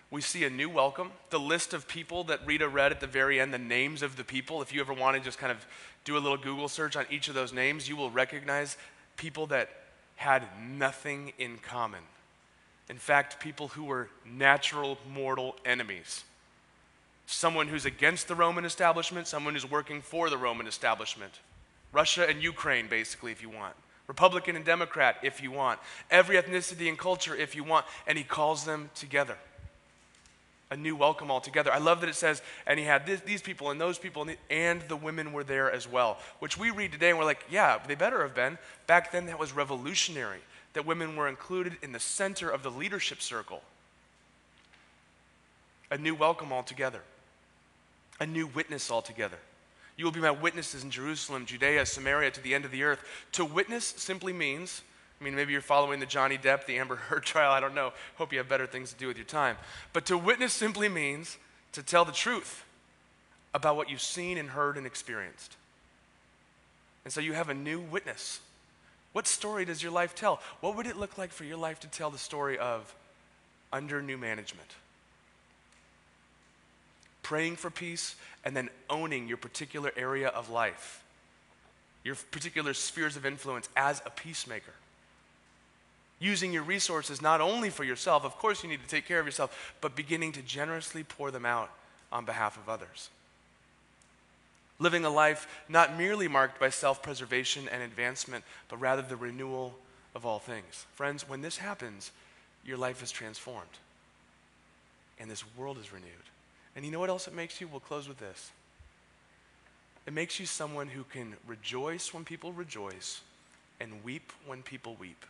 We 0.10 0.20
see 0.20 0.44
a 0.44 0.50
new 0.50 0.70
welcome. 0.70 1.12
The 1.30 1.40
list 1.40 1.74
of 1.74 1.88
people 1.88 2.26
that 2.26 2.46
Rita 2.46 2.68
read 2.68 2.92
at 2.92 3.00
the 3.00 3.08
very 3.08 3.40
end, 3.40 3.54
the 3.54 3.58
names 3.58 4.02
of 4.02 4.18
the 4.18 4.26
people, 4.26 4.62
if 4.62 4.74
you 4.74 4.82
ever 4.82 4.94
want 4.94 5.16
to 5.16 5.24
just 5.24 5.40
kind 5.40 5.52
of 5.52 5.66
do 6.04 6.18
a 6.18 6.20
little 6.20 6.38
Google 6.38 6.68
search 6.68 6.98
on 6.98 7.06
each 7.10 7.30
of 7.30 7.34
those 7.34 7.54
names, 7.54 7.88
you 7.88 7.96
will 7.96 8.12
recognize 8.12 8.78
people 9.16 9.48
that 9.48 9.70
had 10.18 10.44
nothing 10.62 11.32
in 11.38 11.58
common. 11.58 12.02
In 12.90 12.98
fact, 12.98 13.40
people 13.40 13.70
who 13.70 13.86
were 13.86 14.10
natural 14.26 14.98
mortal 15.14 15.56
enemies. 15.66 16.26
Someone 17.26 17.70
who's 17.70 17.86
against 17.86 18.28
the 18.28 18.36
Roman 18.36 18.66
establishment, 18.66 19.28
someone 19.28 19.54
who's 19.54 19.70
working 19.70 20.02
for 20.02 20.30
the 20.30 20.38
Roman 20.38 20.68
establishment. 20.68 21.40
Russia 21.92 22.28
and 22.28 22.42
Ukraine, 22.42 22.88
basically, 22.88 23.32
if 23.32 23.42
you 23.42 23.50
want. 23.50 23.76
Republican 24.08 24.56
and 24.56 24.66
Democrat, 24.66 25.18
if 25.24 25.42
you 25.42 25.52
want. 25.52 25.80
Every 26.10 26.36
ethnicity 26.36 26.90
and 26.90 26.98
culture, 26.98 27.36
if 27.36 27.56
you 27.56 27.64
want. 27.64 27.86
And 28.08 28.18
he 28.18 28.24
calls 28.24 28.66
them 28.66 28.90
together. 28.96 29.38
A 30.70 30.78
new 30.78 30.96
welcome 30.96 31.30
altogether. 31.30 31.72
I 31.72 31.80
love 31.80 32.00
that 32.02 32.10
it 32.10 32.16
says, 32.16 32.42
and 32.66 32.80
he 32.80 32.86
had 32.86 33.06
this, 33.06 33.20
these 33.22 33.42
people 33.42 33.72
and 33.72 33.80
those 33.80 33.98
people, 33.98 34.22
and 34.22 34.32
the, 34.32 34.38
and 34.54 34.82
the 34.84 34.96
women 34.96 35.34
were 35.34 35.44
there 35.44 35.70
as 35.70 35.88
well. 35.88 36.18
Which 36.40 36.58
we 36.58 36.72
read 36.72 36.94
today 36.94 37.10
and 37.10 37.20
we're 37.20 37.26
like, 37.26 37.44
yeah, 37.50 37.80
they 37.86 37.96
better 37.96 38.22
have 38.22 38.34
been. 38.34 38.58
Back 38.88 39.12
then, 39.12 39.26
that 39.26 39.38
was 39.38 39.54
revolutionary, 39.54 40.40
that 40.74 40.86
women 40.86 41.16
were 41.18 41.28
included 41.28 41.78
in 41.82 41.92
the 41.92 42.00
center 42.00 42.50
of 42.50 42.64
the 42.64 42.72
leadership 42.72 43.22
circle. 43.22 43.62
A 45.90 45.98
new 45.98 46.16
welcome 46.16 46.54
altogether, 46.54 47.02
a 48.22 48.26
new 48.26 48.48
witness 48.48 48.90
altogether. 48.90 49.40
You 49.98 50.06
will 50.06 50.12
be 50.12 50.20
my 50.20 50.32
witnesses 50.32 50.84
in 50.84 50.92
Jerusalem, 50.92 51.46
Judea, 51.46 51.86
Samaria, 51.86 52.32
to 52.32 52.42
the 52.42 52.56
end 52.56 52.66
of 52.66 52.72
the 52.72 52.84
earth. 52.84 53.04
To 53.34 53.46
witness 53.46 53.86
simply 53.86 54.34
means, 54.34 54.82
I 55.20 55.24
mean, 55.24 55.36
maybe 55.36 55.52
you're 55.52 55.62
following 55.62 56.00
the 56.00 56.06
Johnny 56.06 56.38
Depp, 56.38 56.66
the 56.66 56.78
Amber 56.78 56.96
Heard 56.96 57.24
trial, 57.26 57.52
I 57.52 57.60
don't 57.60 57.76
know. 57.76 57.94
Hope 58.16 58.32
you 58.32 58.40
have 58.40 58.50
better 58.50 58.66
things 58.66 58.92
to 58.94 58.98
do 58.98 59.08
with 59.08 59.18
your 59.18 59.26
time. 59.26 59.58
But 59.94 60.06
to 60.08 60.18
witness 60.18 60.54
simply 60.54 60.90
means 60.90 61.38
to 61.74 61.84
tell 61.84 62.06
the 62.06 62.12
truth 62.12 62.64
about 63.54 63.76
what 63.76 63.90
you've 63.90 64.02
seen 64.02 64.38
and 64.38 64.50
heard 64.50 64.78
and 64.78 64.88
experienced. 64.88 65.56
And 67.04 67.14
so 67.14 67.22
you 67.22 67.34
have 67.34 67.50
a 67.50 67.54
new 67.54 67.80
witness. 67.80 68.40
What 69.14 69.28
story 69.28 69.66
does 69.66 69.84
your 69.84 69.92
life 69.92 70.16
tell? 70.16 70.40
What 70.62 70.76
would 70.78 70.88
it 70.88 70.98
look 70.98 71.18
like 71.18 71.32
for 71.32 71.44
your 71.44 71.58
life 71.58 71.80
to 71.82 71.88
tell 71.88 72.10
the 72.10 72.18
story 72.18 72.58
of 72.58 72.96
under 73.74 74.02
new 74.02 74.18
management? 74.18 74.70
Praying 77.24 77.56
for 77.56 77.70
peace, 77.70 78.16
and 78.44 78.56
then 78.56 78.70
owning 78.90 79.28
your 79.28 79.38
particular 79.38 79.92
area 79.96 80.30
of 80.30 80.50
life, 80.50 81.04
your 82.04 82.16
particular 82.32 82.74
spheres 82.74 83.16
of 83.16 83.26
influence 83.26 83.70
as 83.76 84.02
a 84.06 84.10
peacemaker. 84.10 84.74
Using 86.20 86.54
your 86.54 86.64
resources 86.64 87.22
not 87.22 87.42
only 87.42 87.70
for 87.70 87.84
yourself, 87.84 88.26
of 88.26 88.38
course, 88.38 88.64
you 88.64 88.70
need 88.70 88.82
to 88.84 88.88
take 88.88 89.08
care 89.08 89.20
of 89.20 89.26
yourself, 89.26 89.74
but 89.82 89.96
beginning 89.96 90.32
to 90.34 90.42
generously 90.42 91.04
pour 91.04 91.32
them 91.32 91.46
out 91.46 91.72
on 92.12 92.26
behalf 92.26 92.58
of 92.58 92.70
others. 92.70 93.10
Living 94.78 95.06
a 95.06 95.10
life 95.10 95.48
not 95.70 95.98
merely 95.98 96.28
marked 96.28 96.60
by 96.60 96.70
self 96.70 97.02
preservation 97.04 97.68
and 97.70 97.84
advancement, 97.84 98.44
but 98.70 98.80
rather 98.80 99.02
the 99.02 99.16
renewal 99.16 99.76
of 100.16 100.26
all 100.26 100.40
things. 100.40 100.86
Friends, 100.94 101.28
when 101.28 101.42
this 101.42 101.58
happens, 101.58 102.12
your 102.66 102.78
life 102.78 103.02
is 103.02 103.12
transformed 103.12 103.68
and 105.22 105.30
this 105.30 105.44
world 105.56 105.78
is 105.78 105.94
renewed. 105.94 106.10
And 106.76 106.86
you 106.86 106.92
know 106.92 107.00
what 107.00 107.10
else 107.10 107.28
it 107.28 107.34
makes 107.34 107.60
you? 107.60 107.68
We'll 107.68 107.80
close 107.80 108.08
with 108.08 108.20
this. 108.20 108.52
It 110.08 110.14
makes 110.14 110.40
you 110.40 110.46
someone 110.46 110.88
who 110.88 111.04
can 111.04 111.36
rejoice 111.46 112.14
when 112.14 112.24
people 112.24 112.54
rejoice 112.54 113.22
and 113.80 114.04
weep 114.04 114.32
when 114.46 114.64
people 114.64 114.96
weep. 115.00 115.26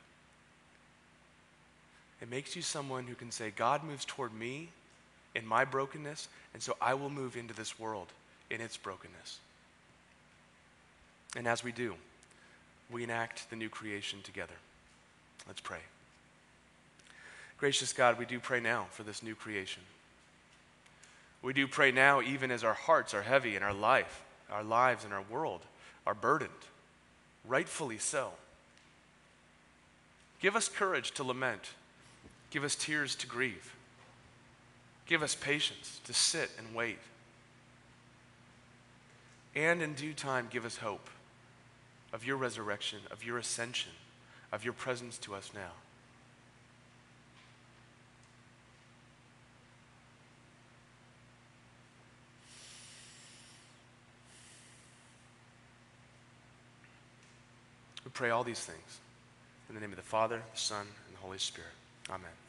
It 2.22 2.30
makes 2.30 2.56
you 2.56 2.62
someone 2.62 3.06
who 3.06 3.16
can 3.16 3.32
say, 3.32 3.52
God 3.56 3.84
moves 3.84 4.06
toward 4.06 4.34
me 4.34 4.70
in 5.34 5.46
my 5.46 5.66
brokenness, 5.66 6.28
and 6.54 6.62
so 6.62 6.78
I 6.80 6.94
will 6.94 7.10
move 7.10 7.36
into 7.36 7.54
this 7.54 7.80
world 7.80 8.08
in 8.50 8.62
its 8.62 8.78
brokenness. 8.78 9.40
And 11.36 11.48
as 11.48 11.64
we 11.64 11.72
do, 11.72 11.96
we 12.92 13.04
enact 13.04 13.50
the 13.50 13.56
new 13.56 13.70
creation 13.70 14.20
together. 14.22 14.54
Let's 15.48 15.62
pray. 15.62 15.80
Gracious 17.58 17.94
God, 17.94 18.20
we 18.20 18.26
do 18.26 18.40
pray 18.40 18.60
now 18.60 18.88
for 18.92 19.04
this 19.04 19.24
new 19.24 19.36
creation. 19.36 19.82
We 21.42 21.54
do 21.54 21.68
pray 21.68 21.92
now, 21.92 22.22
even 22.22 22.52
as 22.52 22.64
our 22.64 22.74
hearts 22.74 23.14
are 23.14 23.24
heavy 23.24 23.56
and 23.56 23.66
our 23.66 23.74
life, 23.74 24.24
our 24.52 24.64
lives 24.64 25.04
and 25.04 25.14
our 25.14 25.24
world 25.24 25.62
are 26.06 26.14
burdened, 26.14 26.52
rightfully 27.48 27.98
so. 27.98 28.32
Give 30.40 30.56
us 30.56 30.70
courage 30.70 31.12
to 31.12 31.24
lament. 31.24 31.72
Give 32.50 32.64
us 32.64 32.76
tears 32.76 33.16
to 33.16 33.28
grieve. 33.28 33.76
Give 35.06 35.24
us 35.24 35.36
patience 35.36 36.00
to 36.06 36.14
sit 36.14 36.52
and 36.58 36.76
wait. 36.76 37.00
And 39.56 39.82
in 39.82 39.94
due 39.94 40.14
time, 40.14 40.48
give 40.50 40.66
us 40.66 40.78
hope 40.78 41.10
of 42.14 42.26
your 42.26 42.38
resurrection, 42.38 43.00
of 43.10 43.24
your 43.24 43.38
ascension, 43.38 43.92
of 44.52 44.64
your 44.64 44.74
presence 44.74 45.18
to 45.20 45.36
us 45.36 45.52
now. 45.54 45.72
We 58.06 58.12
pray 58.12 58.30
all 58.30 58.44
these 58.44 58.60
things 58.60 59.00
in 59.70 59.76
the 59.76 59.82
name 59.82 59.92
of 59.92 59.98
the 59.98 60.04
Father, 60.04 60.42
the 60.54 60.60
Son, 60.60 60.82
and 60.82 61.16
the 61.16 61.22
Holy 61.22 61.38
Spirit. 61.38 61.72
Amen. 62.10 62.41